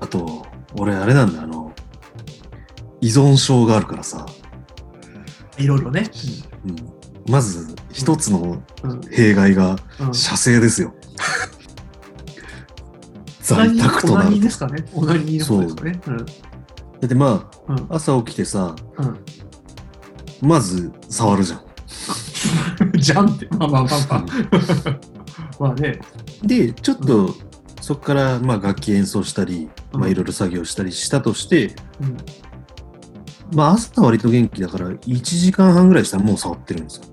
[0.00, 0.46] あ、あと、
[0.78, 1.72] 俺あれなんだ、あの、
[3.00, 4.26] 依存症があるからさ、
[5.58, 6.10] いろいろね。
[6.66, 8.90] うん、まず一つのうん。
[8.90, 9.00] うん。
[9.10, 10.94] 弊害がうん射精ですよ。
[13.54, 14.32] 在宅となると。
[14.32, 14.84] ニーですかね。
[14.92, 16.00] オナニーですかね。
[16.06, 16.16] うん。
[16.18, 16.24] だ
[17.04, 17.76] ってまうん。
[17.78, 19.18] あ、朝起きてさ、うん。
[20.48, 21.60] まず触るじゃん。
[22.98, 23.48] じゃんって。
[23.56, 24.26] まあまあまあまあ。
[25.60, 26.00] まあね。
[26.42, 27.34] で、ちょっと、
[27.80, 32.16] そこからまあ楽器演奏したり、うんまあいろいろ作業したりしたとして、うん。
[33.54, 37.04] まあ朝は割と元気だから、1時間半ぐらいしたらもう触ってるんですよ。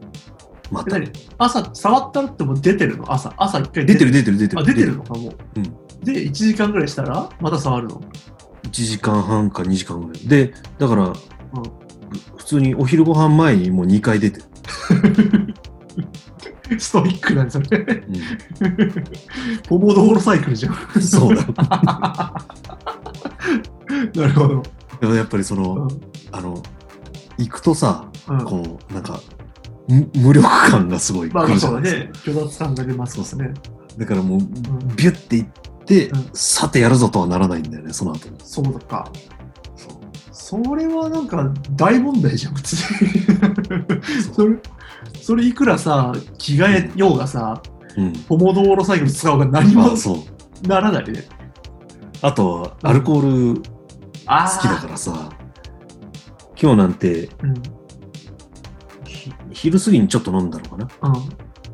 [0.72, 0.98] また。
[1.38, 3.12] 朝、触ったってもう出てるの？
[3.14, 3.32] 朝。
[3.38, 4.62] 朝一回出てる出てる出てる。
[4.62, 5.36] あ、出てるのかもう。
[5.58, 8.02] うんで、1時間ぐらいしたら、また触るの
[8.64, 10.28] ？1時間半か2時間ぐらい。
[10.28, 11.16] で、だから、うん
[12.38, 14.46] 普通にお昼ご飯前にもう2回出てる。
[16.80, 17.68] ストイックなんですよね。
[17.80, 20.74] うポモドーロサイクルじゃん。
[21.00, 21.46] ん、そうだ。
[24.16, 24.64] なるほど。
[25.02, 25.88] でもやっぱりその、うん
[26.32, 26.62] あの、
[27.38, 29.20] 行くとさ、うんこう、なんか、
[29.88, 32.02] む無力感がすごい来まあまあるじゃないですか。
[32.02, 32.44] そうだね。
[32.44, 33.54] 虚脱感が出ますからね。
[33.98, 34.50] だからもう、ん
[34.96, 35.50] ビュッて行っ
[35.86, 38.36] て、うんさてやるぞとはならないんだよね、その後に。
[38.44, 39.12] そうだか。
[40.32, 43.12] それはなんか大問題じゃん、普通に。
[44.36, 44.58] それ、
[45.22, 47.62] それいくらさ、着替えようがさ、
[47.98, 48.14] うん。
[48.14, 49.90] ポモドーロサイクル使おうが何も。
[50.68, 51.28] ならないね。
[52.22, 53.64] あと、アルコール好
[54.28, 55.30] あきだからさ、
[56.62, 57.50] 今日なんて、ら。
[57.50, 57.64] うん。
[59.06, 60.88] ひ昼過ぎにちょっと飲んだのかな？
[61.10, 61.14] うん。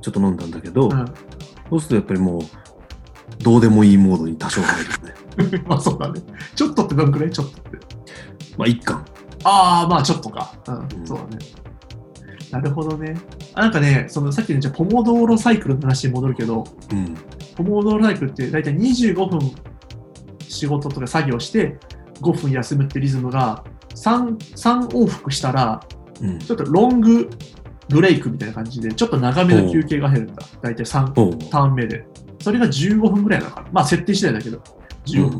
[0.01, 1.05] ちょっと飲んだんだけど、うん。
[1.69, 2.41] そうするとやっぱりもう、
[3.41, 5.63] どうでもいいモードに多少入るよね。
[5.67, 6.21] まあそうだね。
[6.55, 7.31] ちょっとってどんくらい？
[7.31, 7.77] ちょっとって。
[8.57, 9.05] まあ一貫。
[9.43, 10.53] ああ、まあちょっとか。
[10.67, 11.37] うん、うんそうだね。
[12.51, 13.15] なるほどね。
[13.53, 17.15] あなんかね、そのさっきのじゃあポモドーロサイクルの話に戻るけど、うん。
[17.55, 19.39] ポモドーロサイクルって大体25分
[20.47, 21.77] 仕事とか作業して
[22.21, 23.63] 5分休むってリズムが
[23.95, 25.79] 3, 3往復したら、
[26.21, 26.39] うん。
[26.39, 27.29] ちょっとロング
[27.87, 30.43] ブレイクみたいな感じで、ちょっと長めの休憩が入るんだ。
[30.61, 32.05] 大体3おうターン目で。
[32.39, 33.67] それが15分ぐらいなのかな。
[33.71, 34.61] まあ設定次第だけど、
[35.05, 35.33] 15分。
[35.33, 35.39] うん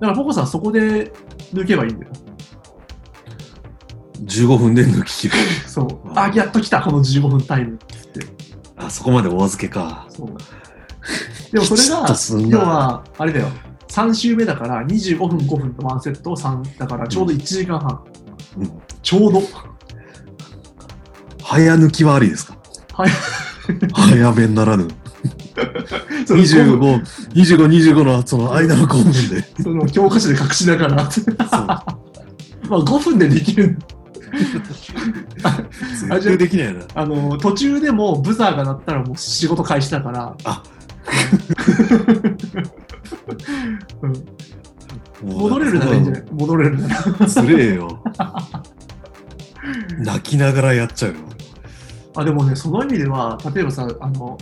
[0.00, 1.12] だから、ポコさんそこで
[1.52, 2.12] 抜けばいいんだよ。
[4.22, 5.34] 15分で抜き切る。
[5.66, 6.12] そう。
[6.14, 8.32] あ、やっと来た、この15分タイムって言って。
[8.76, 10.06] あ、そこまでお預けか。
[10.08, 10.28] そう。
[11.50, 13.48] でもそれがとすん、な要は、あれだよ。
[13.88, 18.04] 3週目だから25分5分とワンセットを3だからちょうど1時間半。
[18.58, 18.82] うん。
[19.02, 19.42] ちょうど。
[21.42, 22.56] 早抜きはありですか？
[22.92, 23.10] はい。
[23.92, 24.86] 早めにならぬ。
[26.26, 26.78] その25、
[27.32, 29.62] 25、25のその間の5分で。
[29.62, 30.94] その教科書で隠しながら。
[31.56, 31.84] ま
[32.76, 33.78] あ5分でできる。
[36.08, 36.80] 絶対できないな。
[36.94, 40.36] あの、途中でもブザーが鳴ったらもう仕事開始だから。
[40.44, 40.62] あ
[45.22, 46.24] 戻れるならいいんじゃない？
[46.30, 47.26] 戻れるなら。
[47.26, 48.02] つれえよ。
[49.98, 51.16] 泣きながらやっちゃうよ。
[52.16, 54.38] あでもね、その意味では、例えばさ、あの、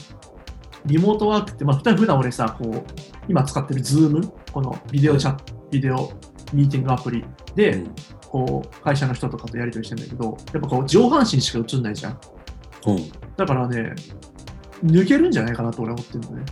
[0.86, 2.84] リモートワークって、まあ、普段俺さ、こう、
[3.28, 6.12] 今使ってる Zoom、このビデオチャット、ビデオ
[6.52, 7.94] ミーティングアプリで、うん
[8.28, 12.20] こう、会社の人とかとやり取りしてんだけど、やっぱこう、上半身しか映んないじゃん。
[12.86, 13.10] うん。
[13.36, 13.94] だからね、
[14.84, 16.44] 抜けるんじゃないかなと俺は思ってるのね。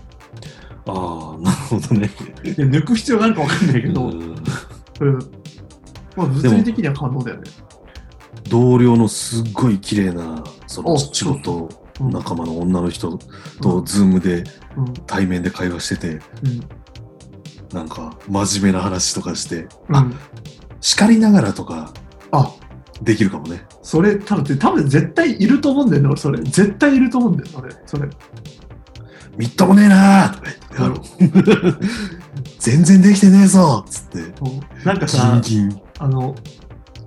[0.86, 2.10] ああ、なるほどね。
[2.42, 5.18] で抜く必要があるか分かんないけど、うんうん。
[6.16, 7.50] まあ、物理的には可能だよね。
[8.48, 13.18] 同僚のすっごい綺麗なそのお仕事うん仲間の女の人
[13.62, 14.44] とズームで
[14.76, 14.94] うん。
[15.06, 16.08] 対面で会話してて
[16.42, 16.60] うん。
[17.72, 20.16] なんか真面目な話とかしてあうん。
[20.80, 21.92] 叱りながらとか
[22.30, 22.52] あ、
[23.00, 26.42] できるかもねそれ多分、多分絶対いると思うんだよね、俺それ。
[26.42, 27.72] 絶対いると思うんだよ、それ。
[27.86, 28.08] それ。
[29.36, 31.80] みっともねえなーとか言ってあの
[32.58, 34.18] 全然できてねえぞっつって
[34.84, 35.40] なんかギさ
[35.98, 36.34] あの、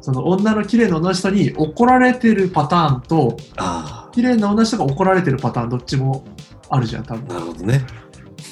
[0.02, 6.25] その女の綺麗な女の人に怒られてるパターンと、あ綺麗な女の人が怒られてるパターン、どっちも
[6.71, 7.27] あるじゃん、多あ分。
[7.27, 7.86] なるほどね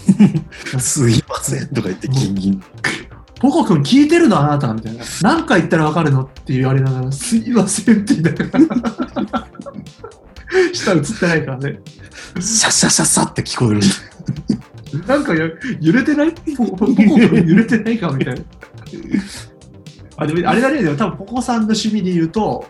[0.77, 2.63] すいませんとか言ってギンギン
[3.39, 5.03] ポコ君聞いてるのあなたみたいな。
[5.23, 8.45] 何回言ったらわかるのって言われながら、すいませんって言いなが
[9.39, 9.47] ら。
[10.73, 11.79] 下映ってないからね。
[12.39, 13.81] シャッシャッシャッシって聞こえる。
[15.07, 15.47] なんかや
[15.81, 16.31] 揺れてない？
[16.55, 18.41] ポコポコ揺れてないかみたいな。
[20.17, 22.65] あでもあれだね、でも多分ポコさんの趣味で言うと、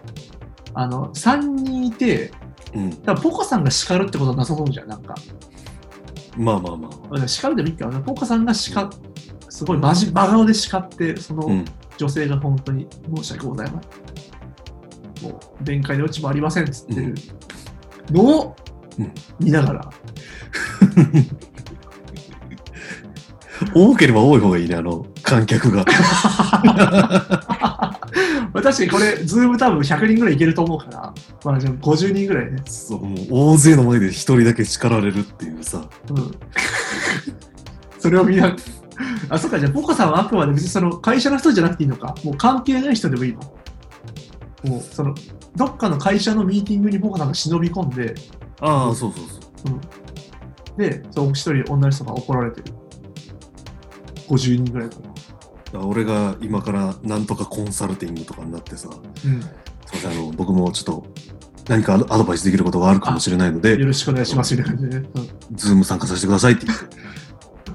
[0.74, 2.32] あの、3人いて、
[2.76, 2.96] うん。
[2.98, 5.16] 多分ポコさんが叱るってことはなさそうじゃん、なんか。
[6.38, 7.24] まあまあまあ。
[7.24, 8.00] あ叱るでもいいかな。
[8.02, 8.90] ポコさんが叱
[9.50, 11.66] すごい真じ真顔で叱って、そのうん。
[11.98, 15.32] 女性が本当に申し訳ございません。
[15.32, 17.16] もう、弁解のうちもありませんっつってる
[18.12, 18.56] のを
[19.00, 19.90] うん見ながら、
[23.74, 25.86] 多ければ多い方がいいね、あの、観客が。
[28.54, 32.62] まあ確かにこれ、ズーム多分100人ぐらいいけると思うから、まあじゃあ50人ぐらいね。
[32.66, 35.88] そう、もう大勢の前で一人だけ叱られるっていうさ。
[36.10, 36.32] うん。
[38.00, 38.56] それを見な
[39.30, 42.16] あ、そっか、じゃあ、ポコさんはあくまで別にその会社の人じゃなくていいのか。
[42.24, 43.42] もう関係ない人でもいいの。
[44.64, 45.14] もう、その、
[45.56, 48.16] どっかの会社のミーティングにポコさんが忍び込んで、
[48.62, 49.74] ああ、そうそうそう。
[49.74, 50.78] うん。
[50.78, 52.74] で、そう、一人女の人が怒られてる。
[54.28, 55.15] 50人ぐらいかな。
[55.80, 59.36] 俺が今からなんとかコンサルティングとかになってさ、すうん。
[59.36, 59.50] いま
[59.94, 61.06] せん、あの、僕もちょっと
[61.68, 65.10] 何かアドバイスできることがあるかもしれないので、よろしくお願いしますみたいな感じでね。
[65.16, 66.86] うんズーム参加させてくださいって言って。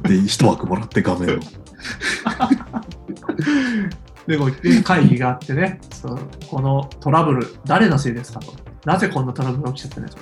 [0.09, 1.41] で、一枠もらって画面を。
[4.27, 8.53] で、こうで会議があってね、そうこのトラブル、誰のせいですかと。
[8.85, 10.19] なぜこんなトラブルが起きちゃったねと。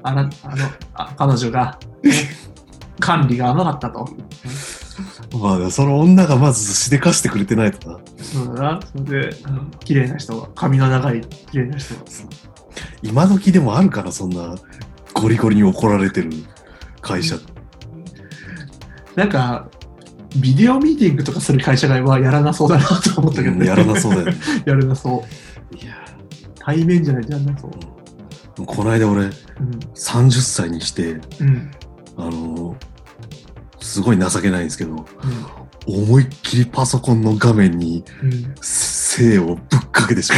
[0.02, 2.12] あなあのあ彼女が、ね
[3.00, 4.06] 管理が甘かったと。
[5.38, 7.98] まあ、その女がまずしでかしてくれてないとな。
[8.22, 8.80] そうだな。
[8.82, 12.00] それで、うん綺麗な人が、髪の長い綺麗な人が。
[13.02, 14.54] 今時でもあるから、そんな
[15.14, 16.30] ゴリゴリに怒られてる
[17.00, 17.36] 会社。
[19.16, 19.68] なんか、
[20.36, 23.60] ビデオミーティングとかする会社がはやらなそうだなと思ったけどね。
[23.60, 24.34] うんやらなそうだよね。
[24.64, 25.24] やらなそ
[25.72, 25.76] う。
[25.76, 25.94] いや
[26.58, 27.70] 対面じゃないとやらなそう。
[28.62, 29.30] ーこの間俺、うん。
[29.94, 31.70] 30歳にして、うん。
[32.16, 32.89] あのー
[33.90, 35.04] すごい情けないんですけど、うん。
[35.86, 40.30] 思いっきりパソコンの画面にうん精をぶっかけてし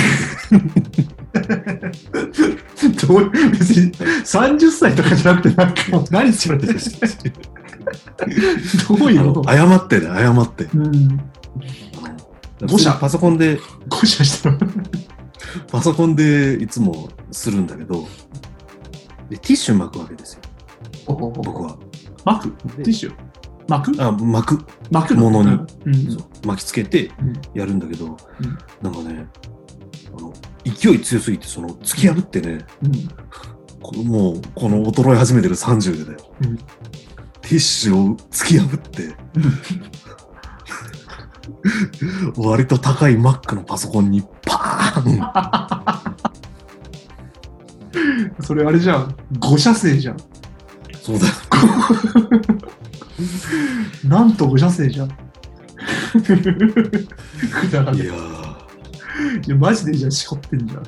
[0.50, 1.02] まって。
[3.06, 6.70] どう別に30歳とかじゃなくて、なんか、何それどう
[9.12, 9.48] いうこと？
[9.52, 10.64] 謝ってね、謝って。
[10.74, 11.20] うん。
[12.66, 14.58] 誤射パソコンで、誤射したの。
[15.70, 18.08] パソコンでいつもするんだけど、
[19.28, 20.40] でティッシュ巻くわけですよ、
[21.06, 21.76] 僕は。
[22.24, 22.52] 巻く？
[22.52, 23.12] ティッシュ？
[23.68, 24.02] 巻く？
[24.02, 25.30] あ、巻く、巻くの？
[25.30, 25.58] 物に。
[26.44, 27.32] 巻きつけてうん。
[27.54, 28.16] やるんだけど、うん。
[28.82, 29.26] なんかね、
[30.16, 30.32] あの、
[30.64, 32.92] 勢い強すぎて、その、突き破ってね、うん。
[33.80, 36.18] このもう、この衰え始めてる30でだよ。
[36.42, 36.56] うん。
[36.56, 39.14] ティッシュを突き破って、
[42.36, 45.20] 割と高い Mac のパソコンにパーン！
[48.42, 49.14] それあれじゃん。
[49.38, 50.16] 誤射精じゃん。
[51.02, 51.32] そうだよ。
[54.04, 55.08] なんと誤射精じゃん。
[55.08, 55.14] く
[57.70, 60.82] だらないいやー、やマジでじゃあしこってんじゃん。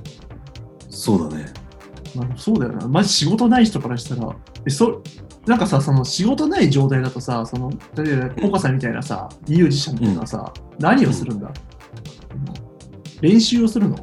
[0.91, 1.53] そうだね。
[2.15, 2.87] まあ、そうだよな。
[2.87, 5.03] マジ仕事ない人からしたら、えそ
[5.47, 11.53] なんかさ、その仕事ない状態だとさ、その例えばポカさんみたいなさ、ミュージシャンみたいなさ、何をするんだ、
[13.21, 13.97] 練習をするの？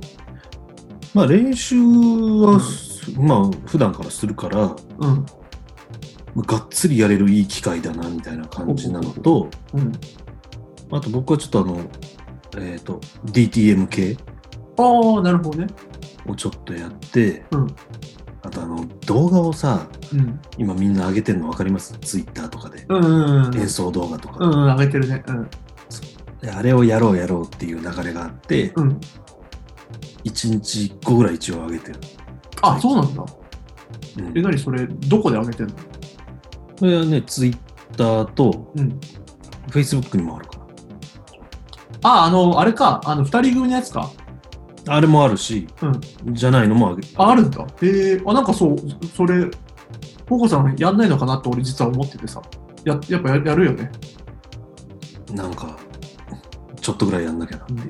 [1.14, 2.60] まあ練習は、
[3.18, 5.26] まあ普段からするから、うん。
[6.36, 9.92] がっつりやれるいい機会だなみたいな感じなのと、うん。
[10.92, 11.82] あと僕はちょっとあの、
[12.58, 14.18] えっ、と、DTM 系
[14.78, 15.68] ああ、なるほどね。
[16.28, 17.68] をちょっとやって、うん
[18.44, 20.40] あとあの、動画をさ、うん。
[20.58, 22.86] 今みんな上げてるの分かります ?Twitter とかで。
[22.90, 23.58] うんうんうん。
[23.58, 25.24] 演奏動画とか、うんうん、上げてるね。
[25.28, 25.50] うん。
[26.42, 29.00] であれをやろうやろうっていう流れがあって、うん。
[30.24, 32.00] 1日1個ぐらい一応上げてる。
[32.64, 33.24] あ、そうなんだ。
[34.18, 35.74] うんえ、何それ、どこで上げてんの？
[36.82, 39.00] これはね、Twitter とうん。
[39.70, 40.68] Facebook にもあるか
[42.02, 43.00] あ、あの、あれか。
[43.06, 44.10] あの、二人組のやつか。
[44.88, 44.96] ら。
[44.96, 46.34] あれもあるし、うん。
[46.34, 47.68] じゃないのもあげあ、あるんだ。
[47.84, 48.76] えー、あ、なんかそう、
[49.16, 49.46] それ、
[50.26, 52.42] ポコさんやんないのかなって俺実は思っててさ。
[52.84, 53.92] ややっぱややるよね。
[55.36, 55.78] なんか、
[56.82, 57.80] ちょっとぐらいやんなきゃなっていう。
[57.80, 57.86] い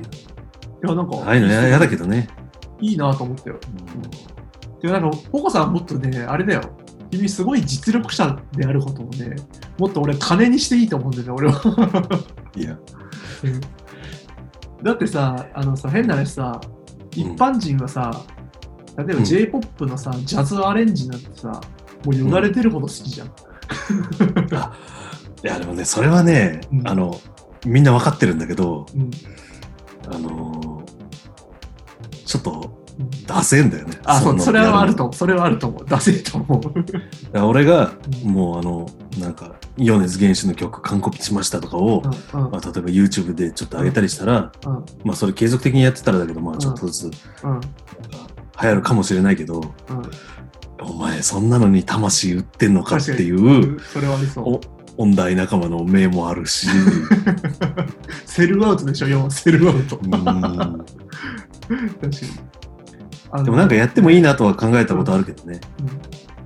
[0.90, 2.28] や、なんか、ああいうのややだけどね。
[2.82, 3.60] いいなと思ったよ。
[4.82, 6.81] で、なんか、ポコさんはもっとね、あれだよ。
[7.12, 9.36] 君すごい実力者であることをね、
[9.78, 12.26] もっと俺金にしていいと思うんだよね、俺は。
[12.56, 12.78] いや、
[14.82, 16.60] だってさ、あのさ、変な話さ、
[17.12, 18.24] 一般人はさ、
[18.98, 21.62] 例えばうん J-POP のさ、ジャズアレンジなんてさ、
[22.06, 23.28] もうよだれてるほど好きじゃん。
[23.28, 23.32] い
[25.44, 27.20] やでもね、それはね、うんあの、
[27.66, 29.12] みんな分かってるんだけど、うん。
[30.14, 30.92] あのー
[32.26, 34.00] ちょっと出せんだよね。
[34.04, 35.16] あ、そそれはあるやと思う。
[35.16, 35.86] それはあると思う。
[35.86, 37.40] 出せると思う。
[37.40, 37.92] 俺が、
[38.24, 38.88] もうあの、
[39.20, 47.62] なんか、米津玄師の曲完コピしましたとかを、うんうんまあ、例えば YouTube でちょっと上げたりしたら、うんまあそれ継続的にやってたらだけど、まあちょっとずつうん
[48.62, 50.02] 流行るかもしれないけど、うん
[50.84, 54.46] お前そんなのに魂売ってんのかっていう、それはありそう。
[54.46, 54.62] お
[54.98, 56.68] 音大仲間の目もあるし、
[58.26, 60.00] セルアウトでしょ、要はセルアウト。
[60.04, 62.52] うん 確かに。
[63.44, 65.62] でもなんかやってもいいなとは考えたことあるけどね。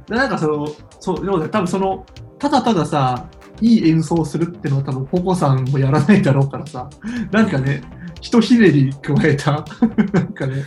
[0.07, 0.67] でなんかその、
[0.99, 2.05] そう、要は多分その、
[2.37, 3.27] ただたださ、
[3.61, 6.89] いい演奏するっていうのは多分ポコさんもやらないだろうからさ、
[7.31, 7.81] なんかね、
[8.21, 9.65] ひとひねり加えた、
[10.13, 10.63] なんかね、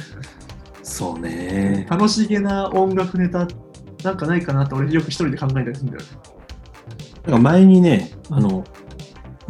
[0.82, 1.86] そうね。
[1.88, 3.46] 楽しげな音楽ネタ、
[4.02, 6.08] なんかないかなって俺よく一人で考えたりするんだよね。
[7.26, 8.64] なんか前にね、あの、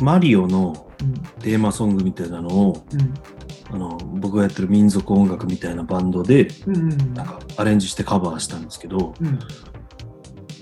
[0.00, 1.14] マリオのうん。
[1.40, 3.14] テーマソングみたいなのを、うん。
[3.70, 9.38] あの僕がやってる民族音楽みたいなバンドで、うんうんなんかアレンジしてカバーしたんですけど、うん。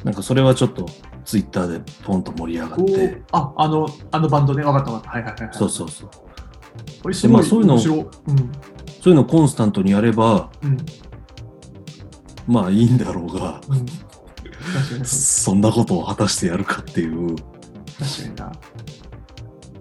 [0.05, 0.87] なんかそれはちょっと
[1.25, 5.11] ツイッターでポンと盛り上がって、あ、あの、あのバンドね、わかったわかった。
[5.11, 5.55] はいはいはいはい。
[5.55, 6.11] そうそうそう。
[7.03, 7.81] これすまあそういうのうん。
[7.83, 10.77] そういうのをコンスタントにやれば、うん。
[12.47, 13.61] まあいいんだろうが、
[15.05, 17.37] そんなことを果たしてやるかっていう。
[17.99, 18.53] 確かにな。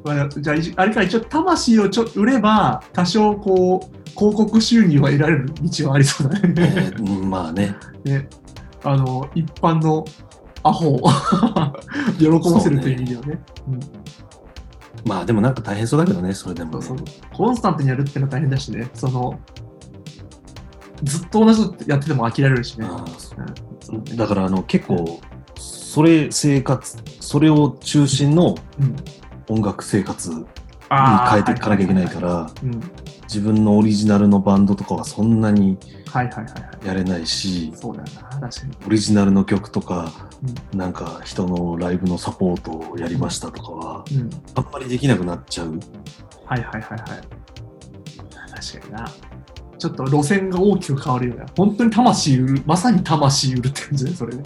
[0.05, 6.53] まあ、じゃあ、いあれか、一応、魂をちょ売れば、多少、こう、広告収入は得られる道はありそうだえね。
[6.95, 7.75] ーうんまあね。
[8.05, 8.29] ね。
[8.83, 10.05] あの、一般の
[10.61, 10.99] アホを
[12.19, 13.39] 喜ばせるという意味ではね。
[15.05, 16.87] まあでもなんか大変そうだけどね、それでもね。
[17.33, 18.89] コンスタントにやるってのは大変だしね。
[18.93, 19.39] その、
[21.03, 22.85] ずっと同じことやってても飽きられるしね。
[22.89, 23.03] あ
[23.89, 25.19] うんーだからあの結構、
[25.57, 28.95] それ生活、それを中心のうん。
[29.47, 30.45] 音楽生活に
[31.29, 32.81] 変えていかなきゃいけないから、うん。
[33.23, 35.77] 自分のオリジナルのバンドとかはそんなに。
[36.85, 37.73] やれないし。
[37.83, 40.13] オリジナルの曲とか、
[40.73, 44.29] なんか人のライブのサポートをやりましたとかは、うん。
[44.55, 45.77] あんまりできなくなっちゃう。
[46.45, 46.99] はいはいはいはい。
[48.71, 49.11] 確かにな。
[49.77, 51.45] ちょっと路線が大きく変わるよね。
[51.57, 54.43] 本当に魂売る、まさに魂売るって感じだね、それね。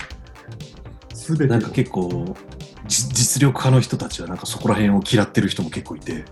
[1.13, 1.57] すべてを。
[1.57, 2.48] なんか結構、じ
[2.89, 6.25] 実力派の人たちはなんかそこら辺を嫌ってる人も結構いて、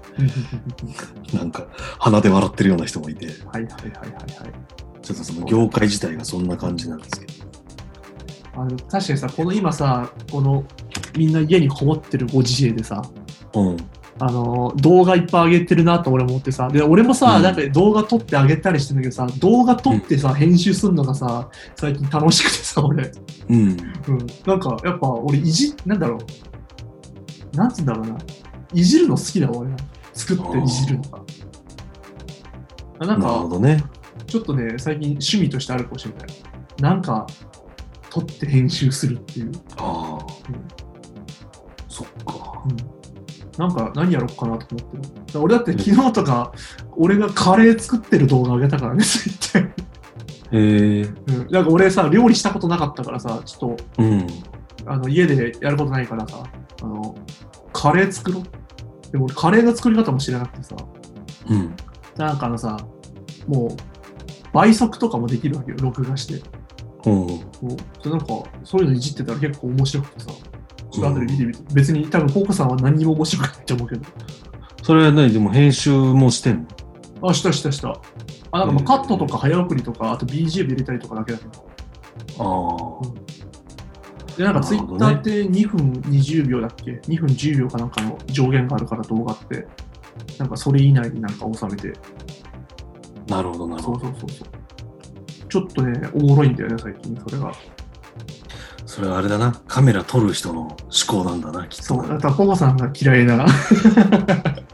[1.34, 1.68] なんか
[2.00, 5.02] 鼻で笑ってるような人もいて、はいはいはいはいはい。
[5.02, 7.34] ちょっとその業界自体がそんな感じなんですけど。
[8.56, 10.64] あの確かにさ、この今さ、この
[11.16, 13.04] みんな家にこもってるご時世でさ、
[13.54, 13.78] うん。
[14.20, 17.44] あの動画いっぱい上げてるなと俺思ってさ、で俺もさ、うん。
[17.44, 23.12] なんか動画撮ってあげたりしてんだけどさ、動画撮ってさ、編集するのがさ、最近楽しくてさ、俺。
[23.50, 23.58] うん。
[23.58, 23.78] うん、
[24.46, 27.56] なんかやっぱ俺いじなんだろう。
[27.56, 28.18] なんつうんだろうな。
[28.74, 29.70] いじるの好きだわ俺。
[29.70, 29.78] な
[30.14, 31.22] 作っていじるのが。
[33.00, 33.84] あなんなるほかどね。
[34.26, 36.28] ちょっとね最近趣味としてあるかもしれない。
[36.80, 37.28] なんか
[38.10, 40.68] 撮って編集するっていう、ああ、うん。
[41.88, 42.64] そっか。
[43.58, 44.92] なんか何やろうかなと思っ
[45.26, 46.52] てる俺だって 昨日とか
[46.96, 49.68] 俺がカレー作ってる動画上げたからね ツイッター
[50.52, 51.02] へえ。
[51.02, 54.28] うん、なんか俺さ料理したことなかったからさちょっとうん。
[54.88, 56.44] あの家でやることないからさ、
[56.82, 57.16] あの、
[57.74, 58.44] カレー作ろう。
[59.12, 60.76] でも俺カレーの作り方も知らなくてさ、
[61.50, 61.76] うん。
[62.16, 62.78] なんかあのさ、
[63.48, 63.78] もう
[64.54, 66.42] 倍速とかもできるわけよ、録画して。
[67.06, 67.14] うん。
[67.14, 68.28] もうでなんか
[68.64, 70.32] そういうのいじってたら結構面白くてさ、
[71.02, 74.06] ちょっと後で見てみて、別に多分ココさんは何にも面白くないと思うけど。
[74.84, 76.68] それは何でも編集もしてん
[77.22, 77.30] の？
[77.30, 78.00] あ、したしたした。
[78.52, 81.52] あ、なんかまあカットとか早送りとか、あと BGM 入れたりとかだけだけど。
[82.40, 84.38] ああ。
[84.38, 89.68] で、なんかツイッターって2分20秒だっけ ?2 分10秒かなんかの上限があるから動画って、
[90.38, 91.94] なんかそれ以内になんか収めて、
[93.28, 94.10] なるほど、なるそほど。
[94.10, 94.48] うそうそうそう。
[95.50, 97.52] ちょっとね、おもろいんだよね、最近、それが。
[98.88, 99.52] それはあれだな。
[99.68, 102.14] カメラ撮る人の思考なんだな、きっとそう、な。
[102.14, 103.46] だから、ポコさんが嫌いな。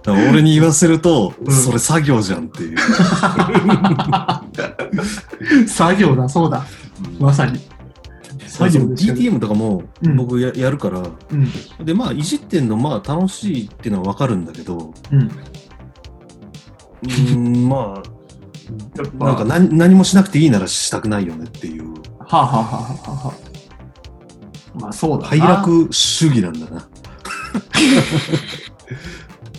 [0.05, 2.77] 俺に言わせると、うんそれ作業じゃんっていう。
[5.67, 6.63] 作業だ、そうだ、
[7.19, 7.59] まさに。
[8.45, 11.49] 作業で DTM とかもうん僕や,、やるから、うん。
[11.83, 15.31] で、まあ、いじってんの、まあ、楽しいっていうのはわかるんだけど、うん。
[17.67, 18.03] まあ、
[19.25, 22.63] なんか何何もしなくていいならしたくないよねっていう、はあ、はあはあは
[23.07, 23.52] あはあ、
[24.79, 25.29] まあそうだな。
[25.29, 26.87] 快楽主義なんだな。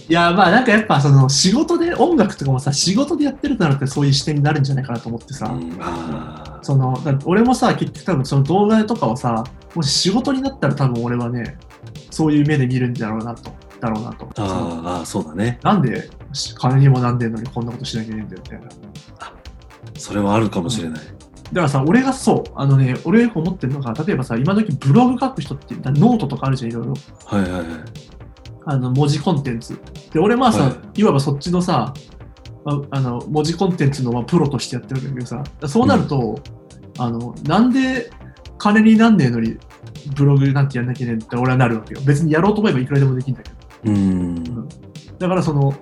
[0.07, 5.47] いや、まあなんかやっぱその仕事で音楽とかもさ、仕事でやってるとなるとそういう視点になるんじゃないかなと思ってさ。
[5.47, 9.45] うん、あその俺もさ、結局多分その動画とかをさ、
[9.75, 11.57] もし仕事になったら多分俺はね、
[12.11, 13.51] そういう目で見るんだろうなと。
[13.81, 14.29] だろうなと。
[14.37, 15.59] あああ、そうだね。
[15.63, 16.11] なんで
[16.59, 18.69] 金にもなんでんのにこんなことしなきゃいけないんだよみたいな。
[19.99, 21.01] それはあるかもしれない。
[21.53, 26.95] だからさ、俺がそう、あのね、俺思ってるのが、例えばさ、今時ブログ書く人って、ノートとかあるじゃん、いろいろ。
[27.27, 27.65] はいはいはい。
[28.67, 29.79] あの、文字コンテンツ。
[30.13, 31.93] で、俺まあさ、はいい、わばそっちのさ、
[32.67, 36.41] ああの、文字コンテンツのまあプロとしてやってるんだけどさ、そうなると、
[36.99, 38.11] あの、なんで
[38.59, 39.59] 金になんねえのに、
[40.17, 42.01] ブログなんてやんなきゃいけないんだって俺はなるわけよ。
[42.07, 43.57] 別にやろうと思えばいくらでもできるんだけど。
[43.85, 44.69] うーん。
[45.19, 45.75] だからその、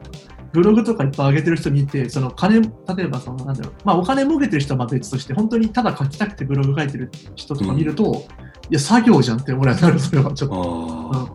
[0.52, 2.68] ブログとかいっぱい上げてる人見て、その金、例
[3.04, 8.26] えばその、なんだろう、まあお金儲けてる人はまあ別として、本当にただ書きたくてブログ書いてる人とか見ると、
[8.70, 11.10] いや、作業じゃんって俺はなる、それはちょっと。
[11.12, 11.34] ああ、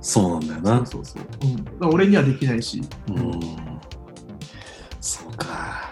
[0.00, 0.86] そうなんだよな。
[0.86, 1.50] そうそうそう。
[1.50, 3.40] うん、だから俺にはできないし、うん。
[5.00, 5.90] そうか。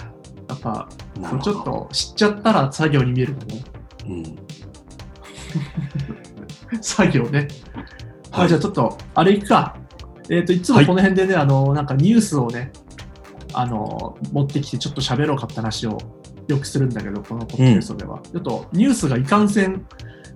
[0.48, 0.88] やっぱ。
[1.42, 3.64] ちょっと知っちゃったら作業に見えるかもね。
[4.06, 4.12] う
[6.76, 6.80] ん。
[6.80, 7.48] 作業ね。
[8.30, 9.76] あはいじゃあちょっと、あれいくか。
[10.30, 12.72] えっ、と、いつもこの辺でね、あの、なんかニュースをね、
[13.54, 15.98] あの、持ってきてちょっと喋ろうかって話を
[16.48, 18.20] よくするんだけど、このポッドキャストでは。
[18.20, 19.86] ちょっとニュースがいかんせん、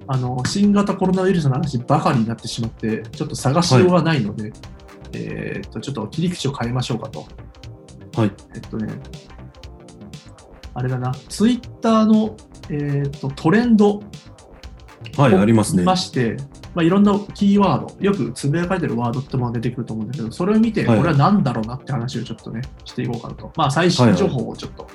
[0.07, 4.53] あの、新型コロナウイルスの話ばかりになってしまって、ちょっと探しようがないので、
[5.12, 7.26] えっ、と、ちょっと切り口を変えましょうかと。
[8.16, 8.32] はい。
[8.55, 8.95] えっとね、
[10.74, 12.36] あれだな、ツイッターの、
[12.70, 14.03] えっとトレンド
[15.16, 15.82] はい、ありますね。
[15.82, 16.36] まして、
[16.74, 23.52] まあ、いろんなキーワード、よくつぶやかれてるワードっても出てくると思うんだけど、それを見て、こはいれは何だろうなって話をちょっとね、していこうかなと。
[23.56, 24.88] まあ、最新情報をちょっと、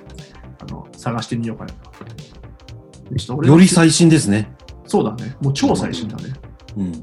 [0.59, 3.45] あの探してみようかなと。
[3.45, 4.51] より最新ですね。
[4.86, 5.36] そうだね。
[5.41, 6.34] もう超最新だね。
[6.78, 6.91] うん。
[6.91, 7.01] じ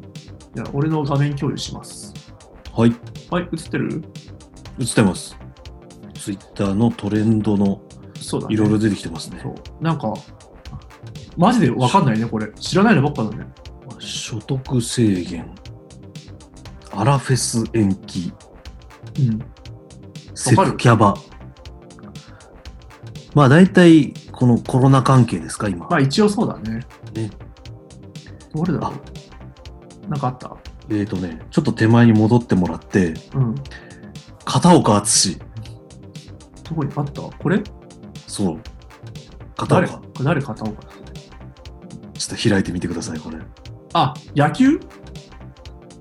[0.58, 2.12] ゃあ、俺の画面共有します。
[2.76, 2.94] はい。
[3.30, 4.02] はい、映ってる？
[4.80, 5.36] 映ってます。
[6.14, 7.80] ツイッターのトレンドの
[8.20, 8.54] そうだね。
[8.54, 9.50] いろいろ出てきてますねそ。
[9.50, 9.54] う。
[9.80, 10.12] なんか、
[11.36, 12.48] マジでわかんないね、これ。
[12.54, 13.46] 知らないのばっかだね。
[14.04, 15.50] 所得制限、
[16.92, 18.32] アラフェス延期、
[19.18, 19.38] うん。
[20.34, 21.14] セクキャバ。
[23.34, 25.88] まあ大体このコロナ関係ですか、今。
[25.88, 26.80] まあ、一応そうだね。
[27.14, 27.30] ね
[28.54, 28.92] どれだろ
[30.06, 30.08] う？
[30.08, 30.56] なんかあった？
[30.90, 33.54] えっ、とね、ちょっと手前に戻ってもらって、うん。
[34.44, 35.38] 片岡敦
[36.62, 37.22] どこにあった？
[37.22, 37.62] これ？
[38.26, 38.60] そう。
[39.56, 40.00] 片誰岡。
[40.22, 40.42] 誰？
[40.42, 40.82] 片岡
[42.12, 43.38] ちょっと開いてみてください、これ。
[43.94, 44.80] あ、野球、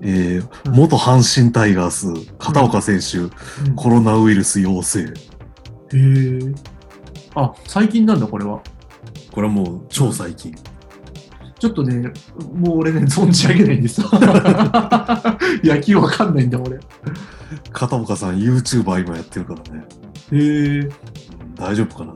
[0.02, 3.24] えーうん元阪神タイガース、片岡選手、う
[3.72, 5.00] んコロナウイルス陽性。
[5.04, 5.06] へ
[5.92, 6.38] え。
[7.34, 8.60] あ、最近なんだ、これは？
[9.32, 10.54] これはもう超最近。
[11.58, 12.12] ちょっとね、
[12.54, 14.08] もう俺ね、存じ上げないんですよ。
[15.62, 16.76] 野球わかんないんだ、俺。
[16.76, 16.80] へ
[17.72, 19.84] 片岡さん YouTuber 今やってるからね。
[20.32, 20.36] え。
[20.36, 20.90] うん
[21.54, 22.12] 大丈夫かな？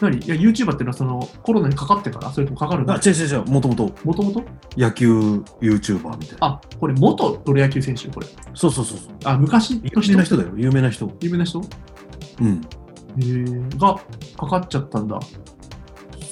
[0.00, 0.18] 何？
[0.18, 2.92] いや、YouTuber ってのはそのコロナにかかってからそれともかかるの？
[2.92, 4.44] あ、違う違う違う、もともともともと
[4.76, 6.46] 野球 YouTuber みたいな。
[6.46, 8.08] あ、これ元プロ野球選手？
[8.08, 8.26] これ。
[8.54, 9.08] そうそうそうそう。
[9.24, 9.76] あ、昔？
[9.76, 11.10] の有名な人だよ、有名な人。
[11.20, 11.60] 有名な人？
[11.60, 11.64] へ
[12.40, 12.60] うん。
[13.18, 13.78] え。
[13.78, 13.96] が
[14.38, 15.18] かかっちゃったんだ。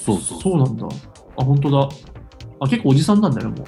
[0.05, 0.41] そうそう。
[0.41, 0.87] そうなんだ。
[1.37, 1.89] あ、本当だ。
[2.61, 3.65] あ、結構おじさんなんだね、もう。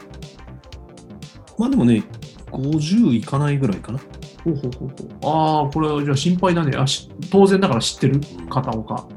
[1.60, 2.04] まあでもね、
[2.52, 4.00] 50いかないぐらいかな。
[4.44, 5.62] ほうほうほうほう。
[5.62, 6.76] ああ、これはじゃあ心配だね。
[6.76, 8.20] あし当然だから知ってる？
[8.50, 9.08] 片岡。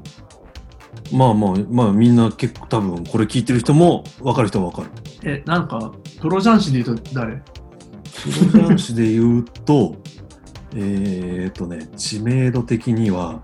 [1.13, 4.91] まあまあ、まあみんな結構多分これ聞いてる人も分かる人は分かる。
[5.23, 7.37] え、なんか、プロ雀士で言うと誰？
[7.37, 9.97] プロ雀士で言うと、
[10.75, 13.43] えーっとね、知名度的には、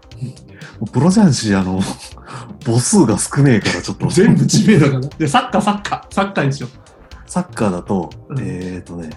[0.93, 1.81] プロ雀士、あの、
[2.65, 5.09] 母数が少ねえからちょっと、全部知名度がな。
[5.09, 6.69] で、サッカー、サッカー、サッカーですよ。
[7.27, 9.11] サッカーだと、うんえーっとね、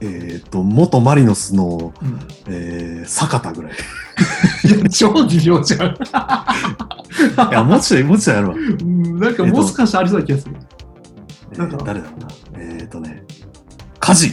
[0.00, 3.72] えーっと、元マリノスの、うん、えー、坂田ぐらい。
[4.64, 5.80] いや、超微妙じゃん。
[5.90, 8.54] いや、もうちょい、もうちょいあるわ。
[8.54, 10.54] うんなんかもう少しありそうな気がする。
[11.56, 12.28] なんかえー誰だろうな。
[12.60, 13.24] えーっとね、
[13.98, 14.32] カジ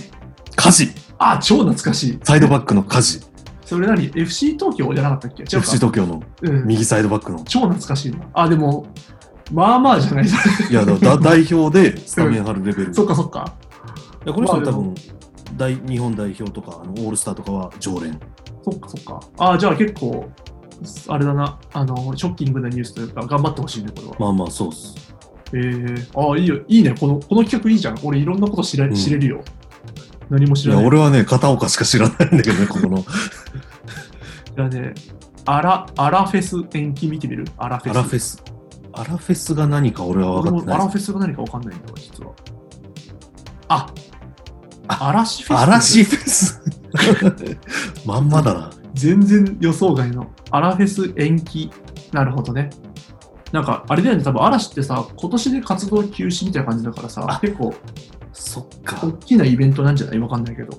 [0.55, 2.19] カジあ、超懐かしい。
[2.23, 3.21] サイドバックのカジ
[3.65, 7.43] それ何 ?FC 東京じゃなかったっけ？FC 東京のうん、右サイドバックの。
[7.45, 8.19] 超懐かしいな。
[8.33, 8.87] あ、でも、
[9.51, 10.25] まあまあじゃない。
[10.25, 12.93] いや、だだ代表でスタメン張るレベル。
[12.93, 13.55] そっかそっか。
[14.25, 14.95] いやこの人は多分、
[15.55, 18.19] 大日本代表とかあのオールスターとかは常連。
[18.65, 19.19] そっかそっか。
[19.37, 20.29] あ、じゃあ結構、
[21.07, 21.59] あれだな。
[21.73, 24.15] あの、ショッキングなニュースというか、頑張ってほしいね、これは。
[24.19, 24.95] まあまあ、そうっす。
[25.53, 27.99] えー、あいいよ、いいね、このこの企画いいじゃん。
[28.03, 29.41] 俺、いろんなこと知れ,、うん知れるよ。
[30.29, 30.87] 何も知いや、らない。
[30.87, 32.97] 俺はね、片岡しか知らないんだけどね、こ この。
[32.97, 34.93] じゃあね、
[35.45, 37.45] アラ、アラフェス延期見てみる？
[37.57, 37.95] アラフェス。
[37.95, 38.43] アラフェス。
[38.93, 42.31] アラフェスが何か俺は俺分かってないもアラフェスが何かわかんないんだわ、実は。
[43.67, 43.87] あ
[44.87, 45.59] 嵐フェス。
[45.59, 46.61] 嵐フェス
[48.05, 48.69] まんまだな。
[48.93, 50.27] 全然予想外の。
[50.51, 51.69] アラフェス延期。
[52.11, 52.69] なるほどね。
[53.51, 57.73] なんか、あれだよね、多分嵐ってさ、今年で活動休止みたいな感じだからさあ、結構、
[58.33, 59.11] そっか大。
[59.13, 60.19] きなイベントなんじゃない？
[60.19, 60.77] わかんないけど。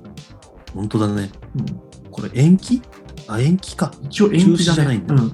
[0.75, 1.31] 本当だね。
[1.57, 2.11] うん。
[2.11, 2.83] これ延期？
[3.29, 3.93] あ、延期か。
[4.05, 5.33] 一応延期じゃないんだうん。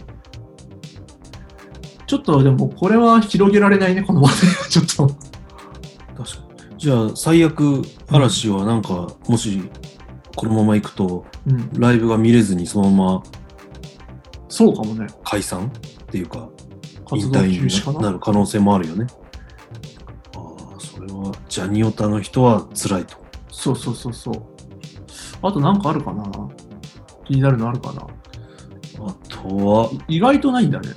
[2.07, 5.07] ちょっとでもこれは広げられないね、この話題は ちょっと。
[5.09, 6.79] 確かに。
[6.79, 9.63] じゃあ、最悪、嵐はなんか、もし、
[10.37, 11.71] このまま行くと、うん。
[11.79, 13.23] ライブが見れずにそのまま
[14.49, 15.07] そうかもね。
[15.25, 15.71] 解散っ
[16.07, 16.49] ていうか、
[17.15, 17.93] 引退。
[17.93, 19.07] になる可能性もあるよね。
[20.37, 20.41] あ
[20.77, 23.17] あ、それは、ジャニオタの人は辛いと。
[23.51, 24.35] そうそうそうそう。
[25.41, 26.25] あとなんかあるかな？
[27.25, 28.07] 気になるのあるかな？
[29.07, 30.91] あとは、意外とないんだね。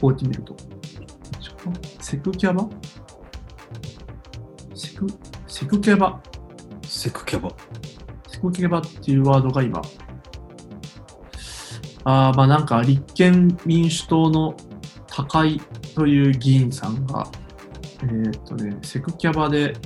[0.00, 0.56] こうやって見ると。
[2.00, 2.68] セクキャバ？
[4.74, 5.06] セク、
[5.46, 6.20] セクキャバ。
[6.82, 7.50] セクキャバ。
[8.42, 9.80] セクキャバっていうワードが今。
[12.04, 14.56] あ、まあなんか立憲民主党の
[15.06, 15.60] 高井
[15.94, 17.28] という議員さんが、
[18.02, 19.76] えーっとね、セクキャバで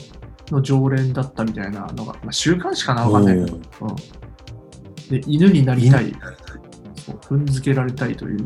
[0.50, 1.44] の常連だった。
[1.44, 1.64] みた。
[1.66, 3.96] いなのが、まあ、週刊誌かなわかんないけど、うん、
[5.10, 6.00] で犬になりた。
[6.00, 6.14] い
[6.96, 8.08] そう踏んづけられた。
[8.08, 8.38] いという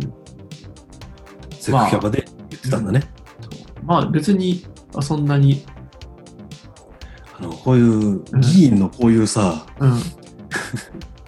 [1.53, 2.81] セクキャバで言ってた。
[2.81, 3.05] んだね。
[3.41, 4.67] そうまあ別に
[5.01, 5.65] そんなに、
[7.41, 9.99] の、こういう、議員のこういうさ、うん。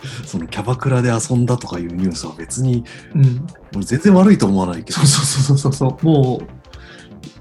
[0.26, 2.84] そのキャバクラで遊んだとかいうニュースは別に、
[3.14, 3.46] うん、
[3.76, 4.98] 俺全然悪いと思わないけど。
[4.98, 5.06] そう。
[5.06, 6.04] そうそうそうそう。
[6.04, 6.40] も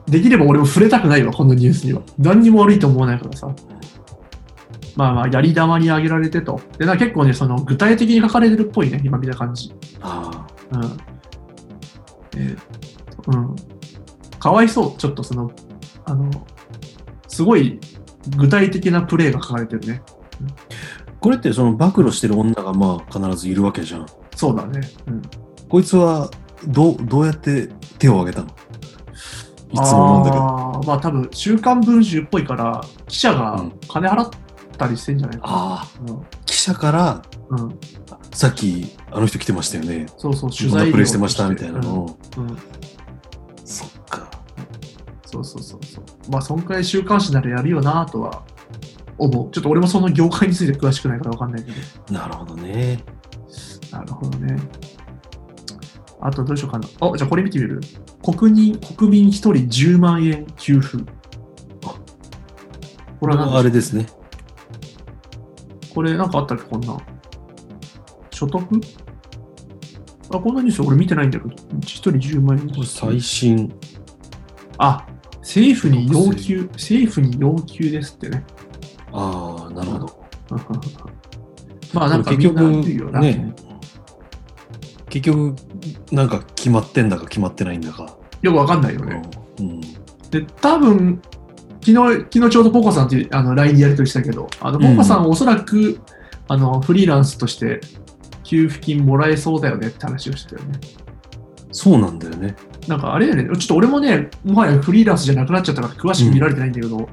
[0.07, 2.01] うできれば俺も触れたくないわこのニュースには。
[2.17, 3.47] 何にも悪いと思わないからさ。
[4.95, 6.61] まあまあやり玉にあげられてと。
[6.77, 9.73] でな結構ねその具体的に書かれてるっぽいね今見た感じ。
[10.01, 10.97] あうん。
[12.37, 12.57] えー
[13.27, 13.55] うん。
[14.39, 14.99] かわいそう。
[14.99, 15.51] ちょっとその
[16.05, 16.29] あの
[17.27, 17.79] すごい
[18.37, 20.21] 具体的なプレーが書かれてるねあ
[21.19, 24.07] これってその暴露してる女がまあ必ずいるわけじゃん。
[24.35, 24.81] そうだね。
[25.07, 25.21] うん、
[25.69, 26.31] こいつは
[26.65, 27.69] どう、どうやって
[27.99, 28.47] 手を挙げたの？
[29.71, 30.43] いつも思うんだけど。
[30.43, 34.29] あーまあ多分、週刊文春っぽいから、記者がうん金払っ
[34.77, 36.11] たりしてんじゃないかああ、
[36.45, 37.21] 記者から、な。
[37.49, 37.63] うん。
[37.65, 37.79] うん、
[38.31, 40.07] さっきあの人来てましたよね。
[40.17, 42.17] そうそう、取材プレイしてましたみたいなのを。
[42.37, 42.49] うん。
[42.49, 42.57] うん。
[45.31, 46.03] そうそうそうそう。
[46.29, 48.43] まあ、そんくらい週刊誌ならやるよなとは
[49.17, 49.51] 思う。
[49.51, 52.13] ちょっと俺もその業界について詳しくないからわかんないけど。
[52.13, 53.03] なるほどね。
[53.91, 54.57] なるほどね。
[56.19, 56.87] あとどうしようかな。
[56.99, 57.81] あ、じゃあこれ見てみる
[58.23, 61.03] 国民、国民一人10万円給付。
[61.85, 61.95] あ、
[63.19, 64.05] これは何あれですね。
[65.93, 66.63] これなんかあったっけ？
[66.63, 66.97] こんなん。
[68.31, 68.81] 所得？
[70.33, 71.55] あ、こんなニュース俺見てないんだけど。
[71.81, 73.73] 一人10万円最新。
[74.77, 75.05] あ、
[75.41, 78.43] 政府に要求、政府に要求ですってね。
[79.11, 80.25] ああ、なるほど。
[81.93, 82.61] まあなんか結局。
[83.19, 83.53] ね、
[85.09, 85.55] 結局、
[86.11, 88.15] なんか決まってんだか決まってないんだか。
[88.41, 89.21] よくわかんないよね。
[89.59, 89.81] うん。
[90.29, 91.21] で、多分
[91.81, 95.99] 昨日、昨日ちょうどポコさんってあの LINE でやり取りしたけど、あのポコさんおそらく、
[96.47, 97.81] あのフリーランスとして
[98.43, 100.79] 給付金もらえそうだよねって話をしてたよね。
[101.71, 102.55] そうなんだよね。
[102.87, 107.07] なんかあれだよね、ちょっと俺もね、もはやフリーランスじゃなくなっちゃったから詳しく見られてないんだけど、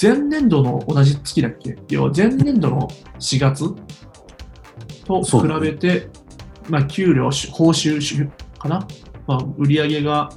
[0.00, 1.76] 前年度の同じ月だっけ？
[1.88, 3.64] 要は前年度の4月
[5.04, 6.08] と比べて、
[6.68, 8.16] まあ給料、報酬し
[8.58, 8.86] かな、
[9.26, 10.30] まあ、売り上げが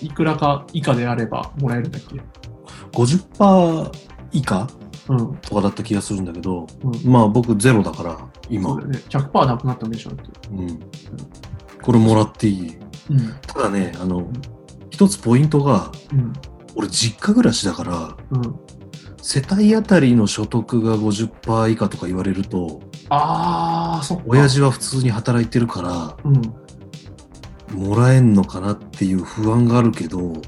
[0.00, 2.20] いくらか以下であればもらえるんだっけ
[2.92, 3.92] ？50%
[4.32, 4.66] 以下？
[5.08, 5.36] うん。
[5.38, 8.18] とかだった気がするんだけど、うんまあ僕ゼロだから、
[8.48, 8.70] 今。
[8.70, 8.98] そうだよね。
[9.08, 10.10] 100%なくなったんでしょ？
[10.10, 10.22] って。
[10.50, 10.80] うん。
[11.82, 12.78] これもらっていい？
[13.10, 13.34] うん。
[13.46, 14.28] ただね、あの、
[14.90, 16.32] 一つポイントが、うん。
[16.74, 18.60] 俺実家暮らしだから、うん。
[19.20, 24.24] 世帯当たりの所得が50%以下とか言われると、あー、そっか。
[24.26, 26.42] 親父は普通に働いてるから、うん。
[27.78, 30.42] もらえんのかなっていう不安があるけど、うん。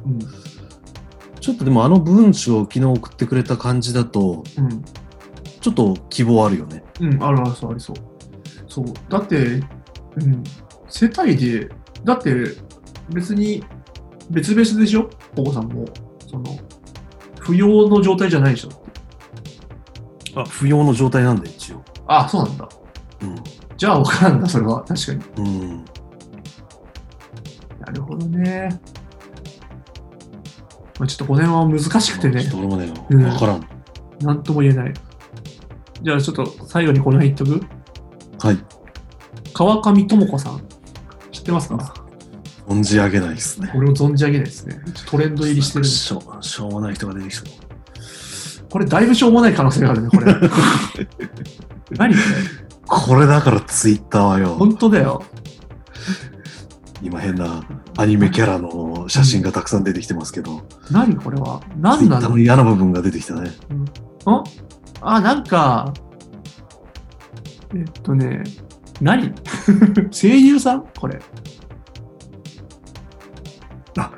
[1.40, 4.84] ちょっとでもあの文章を昨日送ってくれた感じだと、うん。
[5.60, 6.82] ちょっと希望あるよね。
[7.00, 7.96] うん、あるあるそう、ありそう。
[8.68, 8.86] そう。
[9.08, 9.60] だって、う
[10.26, 10.42] ん。
[10.88, 11.68] 世帯で、
[12.04, 12.56] だって、
[13.10, 13.64] 別に、
[14.30, 15.10] 別々でしょ？
[15.36, 15.86] お子さんも。
[16.26, 16.44] その、
[17.38, 18.70] 不要の状態じゃないでしょ？
[20.36, 21.84] あ、不要の状態なんだ、一応。
[22.06, 22.64] あ、そうなんだ。
[22.64, 22.68] う
[23.76, 24.84] じゃあ分からんだ、それは。
[24.84, 25.48] 確かに。
[25.48, 25.48] ん。
[25.48, 25.84] うん。
[27.80, 28.68] なるほどね。
[30.98, 32.50] まあ、ちょっとこの辺は難しくてねちょっ。
[32.52, 33.66] と俺もね、うんわからん。
[34.20, 34.94] なんとも言えない。
[36.02, 38.46] じゃあちょっと最後にこの辺言っとく？
[38.46, 38.58] はい。
[39.52, 40.62] 川上智子さん。
[41.44, 42.04] 知ってますか？
[42.66, 43.70] 存じ上げないですね。
[43.74, 44.80] 俺も存じ上げないですね。
[45.06, 45.84] トレンド入りしてる。
[45.84, 47.46] しょうしょうもない人が出てきそう。
[48.70, 50.34] これだいぶしょうもない可能性があるね、これ。
[51.98, 52.14] 何？
[52.86, 55.22] ここれだからツイッターはれよ、本当だよ。
[57.02, 57.62] 今変な
[57.98, 61.14] アニメキャラの写真がたくさん出てきてますけど、何？
[61.16, 61.60] これは？
[61.60, 63.50] ツイッター何なのの嫌な部分が出てきたね。
[63.50, 63.52] ん
[65.02, 65.92] あ、なんか、
[67.74, 68.42] えっとね、
[69.00, 69.32] 何？
[70.12, 70.86] 声優さん？
[70.98, 71.20] これ。
[73.98, 74.10] あ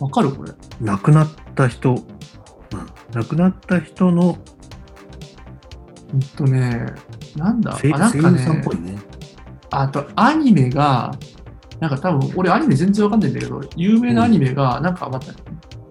[0.00, 0.32] わかる？
[0.32, 0.52] これ。
[0.80, 1.98] 亡くなった人、うん、
[3.12, 4.22] 亡くなった人の
[6.10, 6.86] ほんとね、
[7.36, 7.76] なんだ？
[7.80, 8.98] 声あ、なんか声優さんっねぽ、いね。
[9.70, 11.12] あとアニメが、
[11.78, 15.32] なんか多分、俺アニメ全然わかんないんだけど、有名なアニメが、なんかまた、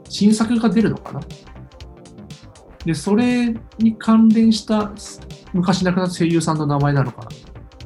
[0.09, 1.21] 新作が出るのかな？
[2.86, 4.91] で、それに関連した
[5.53, 7.27] 昔亡くなった声優さんの名前なのか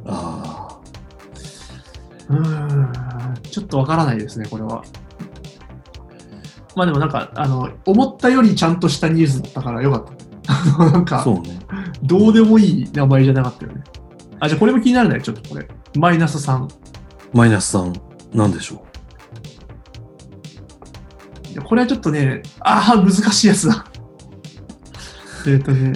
[0.05, 0.80] あ
[2.30, 4.84] なうーん、ちょっとわからないですね、これは。
[6.76, 10.14] まあでもなんか、あの、思ったよりちゃんとしたニュースだったからよかった。
[10.84, 11.59] なんあ、か、そうね。
[12.01, 13.84] どうでもいい名前じゃなかったよね。
[14.39, 15.68] あ、じゃあこれも気になるね、ちょっとこれ。
[15.95, 16.68] マイナス3。
[17.34, 17.93] マイナス3、
[18.34, 18.84] なんでしょ
[21.51, 23.86] いやこれはちょっとね、ああ、難しいやつだ。
[25.45, 25.93] えっとね、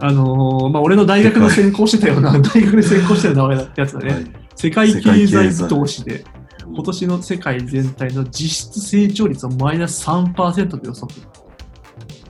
[0.00, 4.04] あのーまあ、俺の大学の専攻してたような、 大学で専攻してた名前だやつだう。
[4.04, 4.12] ね。
[4.12, 4.26] はい。
[4.54, 6.24] 世界経済済見通しで、
[6.64, 11.08] 今年の世界全体の実質成長率をマイナス3%で予測。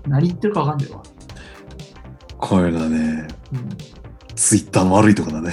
[0.07, 1.03] 何言ってるか分かんないわ。
[2.39, 3.69] これがね、うん
[4.39, 5.53] ツイッターの悪いとこだね。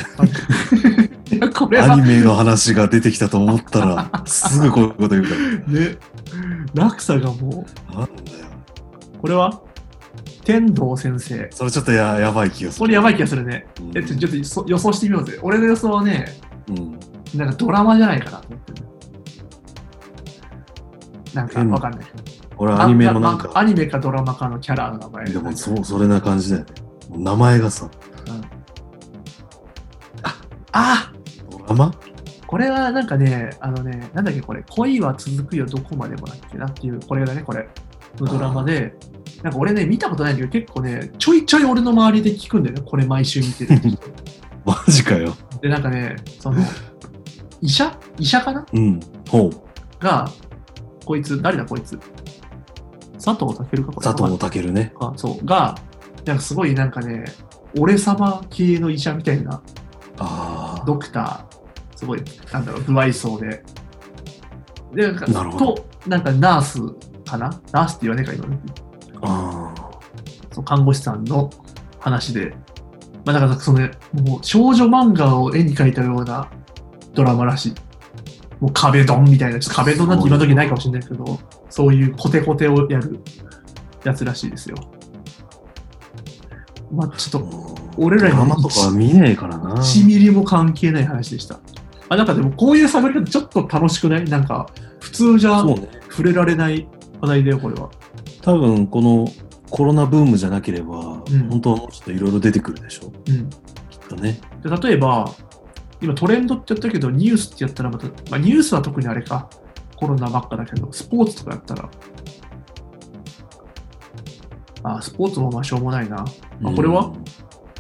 [1.32, 5.30] いや、これはアニ、メの話が出てきたと思ったら、すぐこういうこと言うか
[5.68, 5.98] ね、
[6.76, 8.02] 落差がもら。
[8.02, 8.38] なんだよ。
[9.16, 9.60] う、これは？
[10.46, 11.50] 天童先生。
[11.52, 12.80] それちょっとややばい気がする。
[12.80, 13.68] これやばい気がするね。
[13.82, 15.40] うんえちょちょっとそ予想してみようぜ。
[15.42, 16.40] 俺の予想はね、
[16.70, 17.00] うん。
[17.38, 18.88] なんかドラマじゃないかなと思ってる。
[21.34, 22.06] なんかわかんない。
[22.58, 25.26] 俺はアニメのなんあか、アニメかドラマかのキャラの名前。
[25.26, 26.72] でもそう、それな感じだよね。
[27.18, 27.90] 名前がさ、
[30.72, 31.12] あ
[31.50, 31.94] ドラマ？
[32.48, 37.68] これはなんかね、あのね、なんだっけこれ、恋は続くよどこまでもだっけなっていう、これだね、これ。
[38.20, 38.96] のドラマで、
[39.46, 44.00] なんか俺ね、見たことないんだけど、結構ね、ちょいちょい俺の周りで聞くんだよね、これ毎週見てる人。
[44.66, 45.36] マジかよ。
[45.62, 46.60] で、なんかね、その、
[47.62, 47.96] 医者？
[48.18, 48.66] 医者かな？
[48.74, 49.00] うん。
[49.30, 50.04] ほう。
[50.04, 50.28] が、
[51.06, 52.00] こいつ、誰だこいつ？
[53.24, 54.04] 佐藤健かこれ。
[54.04, 54.96] 佐藤健ね。
[55.00, 55.76] あそうが、
[56.26, 57.26] なんかすごいなんかね、
[57.78, 59.62] 俺様系の医者みたいな
[60.18, 60.84] ああ。
[60.88, 63.64] ドクター、すごい、なんだろう、不愛想で。
[64.96, 66.80] で、なんかなるほどと、なんかナース
[67.30, 67.62] かな？
[67.72, 68.60] ナースって言わねえか、今ね。
[69.26, 69.74] あ
[70.52, 71.50] そう看護師さんの
[72.00, 72.56] 話で。
[73.26, 73.80] まあ、だからその、
[74.14, 76.48] もう少女漫画を絵に描いたような
[77.16, 77.76] ドラマらしい。
[78.60, 83.20] もう壁ドンみたいな、ちょっと壁ドンなんて今時ないかもしれないけど、そういうコテコテをやる
[84.04, 84.76] やつらしいですよ。
[86.92, 87.50] まあ、ちょっと
[87.82, 87.92] あ。
[87.98, 89.76] 俺らにはとかは見ねえからな。
[89.76, 91.60] 1ミリも関係ない話でした。
[92.10, 94.26] あ、なんかでもこういう喋り方ちょっと楽しくない？
[94.26, 94.70] なんか
[95.00, 95.64] 普通じゃ。
[96.10, 96.88] 触れられない
[97.20, 97.90] 話題だよ、これは。
[98.46, 99.28] 多分、この
[99.70, 103.12] コロナブームじゃなければ、うん本当はもうちょっといろいろ出てくるでしょ。
[103.28, 103.50] うん。
[103.50, 103.56] き
[103.98, 104.40] っとね。
[104.64, 105.32] で例えば、
[106.02, 109.50] 今トレンドって言ったけど、ニュースってやったらまた、まあ、ニュースは特にあれか、
[109.96, 111.90] コロナばっかだけど、スポーツとかやったら、
[114.84, 116.24] あ、スポーツもまあしょうもないな。
[116.64, 117.06] あこれは？
[117.06, 117.24] うん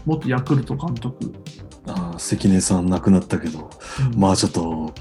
[0.05, 1.33] 元ヤクルト監督。
[1.87, 3.71] ああ、関根さん亡くなったけど、
[4.13, 4.93] うんまあちょっと、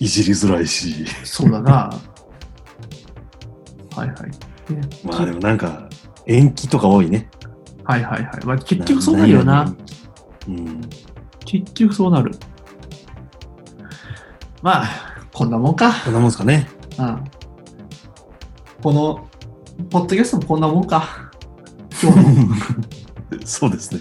[0.00, 1.06] いじりづらいし。
[1.24, 1.70] そうだな。
[3.94, 4.16] はいはい。
[4.70, 5.88] ねまあでもなんか、
[6.26, 7.28] 延期とか多いね。
[7.84, 8.44] はいはいはい。
[8.44, 9.74] まあ、結局そうなるよな。。
[10.48, 10.80] うん。
[11.44, 12.32] 結局そうなる。
[14.62, 14.88] まあ、
[15.32, 15.92] こんなもんか。
[16.04, 16.68] こんなもんですかね。
[16.98, 17.24] うん。
[18.82, 19.28] この、
[19.90, 21.30] ポッドキャストもこんなもんか。
[22.02, 22.54] 今日の。
[23.44, 24.00] そうですね。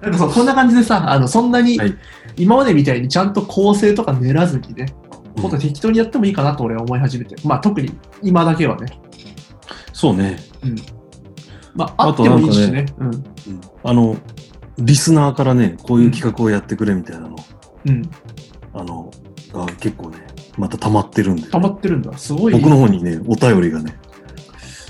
[0.00, 1.94] なんかそう、こんな感じでさ、あの、そんなに、はい
[2.38, 5.06] 今までみたいにちゃんと構成とか練らずにね、うん
[5.42, 7.36] もっと適当にやってもいいかなと俺は思い始めて。
[7.44, 7.92] まあ特に
[8.22, 8.98] 今だけはね。
[9.96, 10.36] そうね。
[10.62, 10.76] うん。
[11.74, 12.84] まああってもいいしね。
[12.98, 13.06] うん。
[13.06, 13.24] うん
[13.82, 14.18] あの、
[14.78, 17.36] リスナーからね、こういう企画をやってくれみたいなの、
[17.86, 18.02] うん。
[18.74, 19.10] あの、
[19.54, 20.18] が結構ね、
[20.58, 21.48] また溜まってるんで。
[21.48, 22.14] 溜まってるんだ。
[22.18, 22.52] すごい。
[22.52, 23.98] 僕の方にね、お便りがね、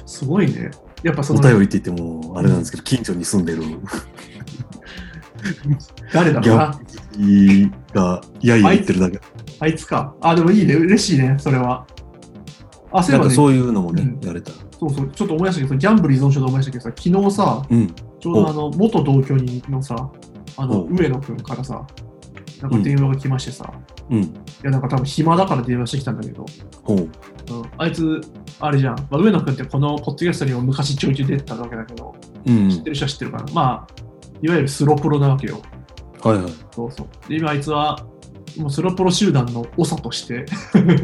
[0.06, 0.72] すごいね。
[1.04, 3.62] やっぱそおの、便りって言っても、あれなんですけど、近所に住んでる
[6.12, 6.80] 誰だろうな。
[7.16, 9.20] ギャが、いやいや言ってるだけ。
[9.60, 10.16] あいつか。
[10.20, 10.74] あ、でもいいね。
[10.74, 11.36] 嬉しいね。
[11.38, 11.86] それは。
[12.90, 14.65] あ、そういそういうのもね、うんやれたら。
[14.78, 17.94] そうそう、ちょっと思い出したけど、ギャンブル依存症で思い出したけどさ、昨日さ、うん。
[18.20, 20.10] ちょうどあの、元同居人のさ、
[20.56, 21.86] あの、お上野くんからさ、
[22.60, 23.72] なんか電話が来ましてさ、
[24.10, 24.22] うん。
[24.22, 24.30] い
[24.62, 26.44] や、なんか多分暇だから電話してきたんだけど、
[26.82, 26.98] ほう。
[26.98, 27.08] うん、
[27.78, 28.20] あいつ、
[28.60, 32.14] あれじゃん、まあ、上野くんってこのポッドキャストにも昔ちょいちょい出てたわけだけど、
[32.46, 32.70] うん。
[32.70, 33.44] 知ってる人は知ってるかな。
[33.52, 33.94] まあ、
[34.42, 35.60] いわゆるスロプロなわけよ。
[36.22, 36.52] はいはい。
[36.72, 37.28] そうそう。
[37.28, 37.98] で、今あいつは、
[38.58, 40.46] もうスロプロ集団の長として、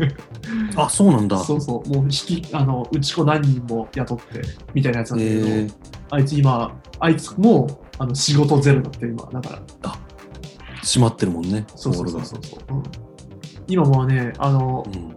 [0.76, 1.38] あ、そうなんだ。
[1.38, 4.42] そうそう、もう引き、あの、うち子何人も雇って、
[4.74, 5.72] みたいなやつなんだけど、えー、
[6.10, 9.28] あいつ今、あいつも、あの仕事ゼロだって今。
[9.32, 9.96] だから、
[10.82, 12.82] 閉まってるもんね、そうそうそうそうそう、うん
[13.68, 15.12] 今もうね、あの、うん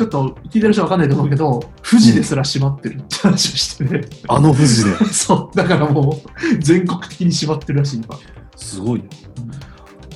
[0.00, 4.08] ちょっと聞いてる人わかんないと思うけど、富士ですら閉まってるって話をしてね。
[4.28, 4.96] あの富士で。
[5.12, 8.18] そう、だからもう全国的に閉まってるらしい、今。
[8.56, 9.04] すごいよ。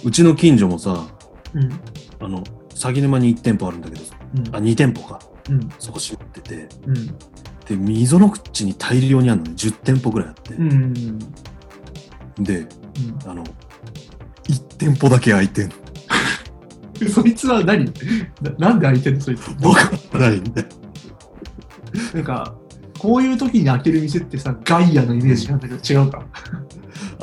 [0.04, 1.06] うちの近所もさ、
[1.54, 1.70] うん。
[2.20, 2.42] あの、
[2.74, 4.02] 鷺沼に1店舗あるんだけど、
[4.36, 4.56] うん。
[4.56, 5.18] あ、2店舗か。
[5.48, 5.68] うん。
[5.78, 6.68] そこ閉まってて。
[6.86, 7.06] うん。
[7.66, 10.54] で、溝の口に大量にあるのに10店舗ぐらいあって。
[10.54, 10.72] うん。
[10.72, 12.44] うん。
[12.44, 12.66] で、
[13.26, 13.44] あの、
[14.48, 15.74] 1店舗だけ開いてんの。
[17.00, 17.84] う んそいつは何？
[18.40, 19.20] ななんで開いてんの？
[19.20, 19.48] そいつ。
[19.64, 20.68] わかんないんだよ。
[22.12, 22.54] なんか、
[22.98, 26.24] こういう時に開ける店ってさ、ガイアのイメージなんだけど、違うか？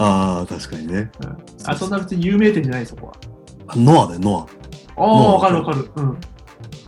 [0.02, 1.12] ああ、確かにね。
[1.22, 3.14] うん、あ、そんな別に有名店じゃない、そこは。
[3.68, 4.50] あノアだよ、ノ
[4.98, 5.92] ああ、ノアわかるわかる。
[5.96, 6.18] うん。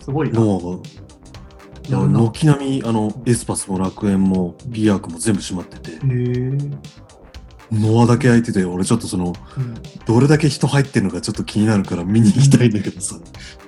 [0.03, 0.31] すごいア。
[0.31, 0.39] な。
[0.39, 1.03] ノアが。
[1.89, 6.57] やるな軒並み、あの、エスパスも楽園も、ビアークも全部閉まってて、へえ。
[7.71, 9.73] ノアだけ開いてて、俺ちょっとその、うん
[10.05, 13.15] どれだけ人入ってるのかちょっと気になるから見に行きたいんだけどさ。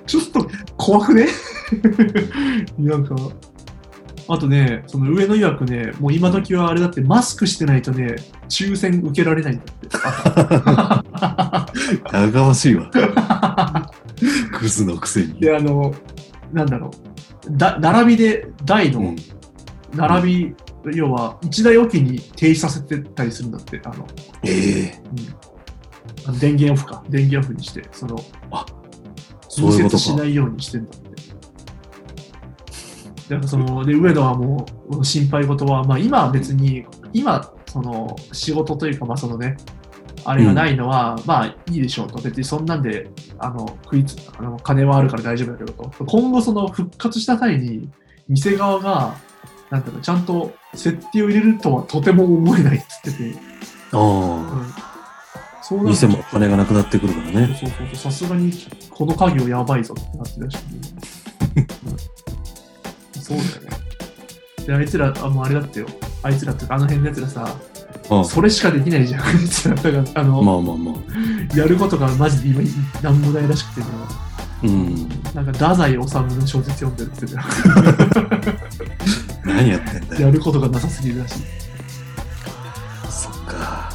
[0.06, 1.28] ちょっと怖くね？
[2.78, 3.16] なんか、
[4.28, 8.16] あとね、その上の曰くね、もう今時はあれだってマスクしてないとね、
[8.48, 9.86] 抽選受けられないんだって。
[12.16, 12.90] やがましいわ。
[14.52, 15.40] クズのくせに。
[15.40, 15.94] で、あの、
[16.52, 16.90] なんだろ
[17.48, 19.16] う、だ並びで台のうん
[19.94, 20.54] 並び、
[20.94, 24.06] 要は一台おきに停止させてたりするんだって、あの、
[24.44, 25.02] ええ
[26.26, 28.16] あの電源オフか、電源オフにして、その、
[29.48, 31.05] そういうことしないようにしてんだって。
[33.28, 39.56] だからそので上野はもう心配事は、まあ、今は別に、今、その仕事というか、まあそのね、
[40.24, 47.90] あれがないのは、まあいいでしょうと、別にそんなんであの食いつあの金はあるから大丈夫だけどと、今後、その復活した際に、
[48.28, 49.16] 店側が、
[49.70, 53.38] なんていうの、ちゃんと設定を入れるとはとても思えないっつってて、
[53.92, 54.74] あうん。
[55.62, 55.82] そうあ。
[55.82, 57.58] なると店もお金がなくなってくるからね。
[57.60, 58.52] そうそうそう、さすがに
[58.90, 60.62] この家業やばいぞってなってるらし。
[61.56, 62.15] い、ねうん
[63.26, 63.86] そうだよね。
[64.66, 65.86] で、あいつら、あもうあれだってよ。
[66.22, 67.56] あいつらってあの辺のやつらさ、
[68.08, 69.74] あそれしかできないじゃん。
[69.76, 71.56] だから、あの、まあまあまあ。
[71.56, 72.62] やることがマジで今、
[73.02, 73.86] なんもないらしくてね、
[74.62, 75.08] うん。
[75.34, 78.56] なんか、太宰治の小説読んでるって言って
[79.44, 80.28] 何やってんだたよ。
[80.28, 81.42] やることがなさすぎるらしい。
[83.10, 83.90] そっか。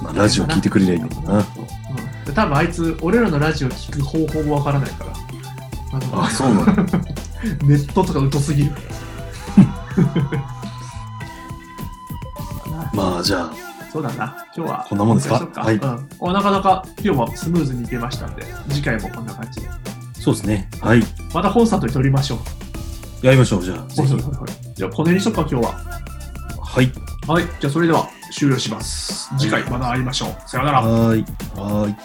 [0.00, 1.38] まあ、ラジオ聞いてくれりゃいいんだけどな。
[1.38, 5.12] うん、多分あいつ、俺らのラジオ聞く方法もわからないから。
[5.92, 6.88] あのあ、そうなの。
[7.64, 8.72] ネットとか疎すぎる。
[12.94, 13.52] まあ、じゃあ、
[13.92, 14.46] そうだな。
[14.56, 14.86] 今日は。
[14.88, 15.38] こんなもんですか？
[15.38, 16.08] そうはいうん。
[16.18, 19.68] おなかなか今日はスムーズにいけましたんで、次回もこんな感じで。
[20.14, 20.68] そうですね。
[20.80, 21.02] はい。
[21.32, 22.40] またコンサートに撮りましょ
[23.22, 23.26] う。
[23.26, 23.78] やりましょう、じゃあ。
[23.92, 24.16] ぜひ。
[24.74, 25.72] じゃあ、この辺にしとくか、今日は。
[26.60, 26.92] はい。
[27.26, 27.44] はい。
[27.60, 29.30] じゃあ、それでは終了します。
[29.38, 30.36] 次回また会いましょう。
[30.46, 30.80] さようなら。
[30.82, 31.22] はーい。
[31.56, 31.96] はーい。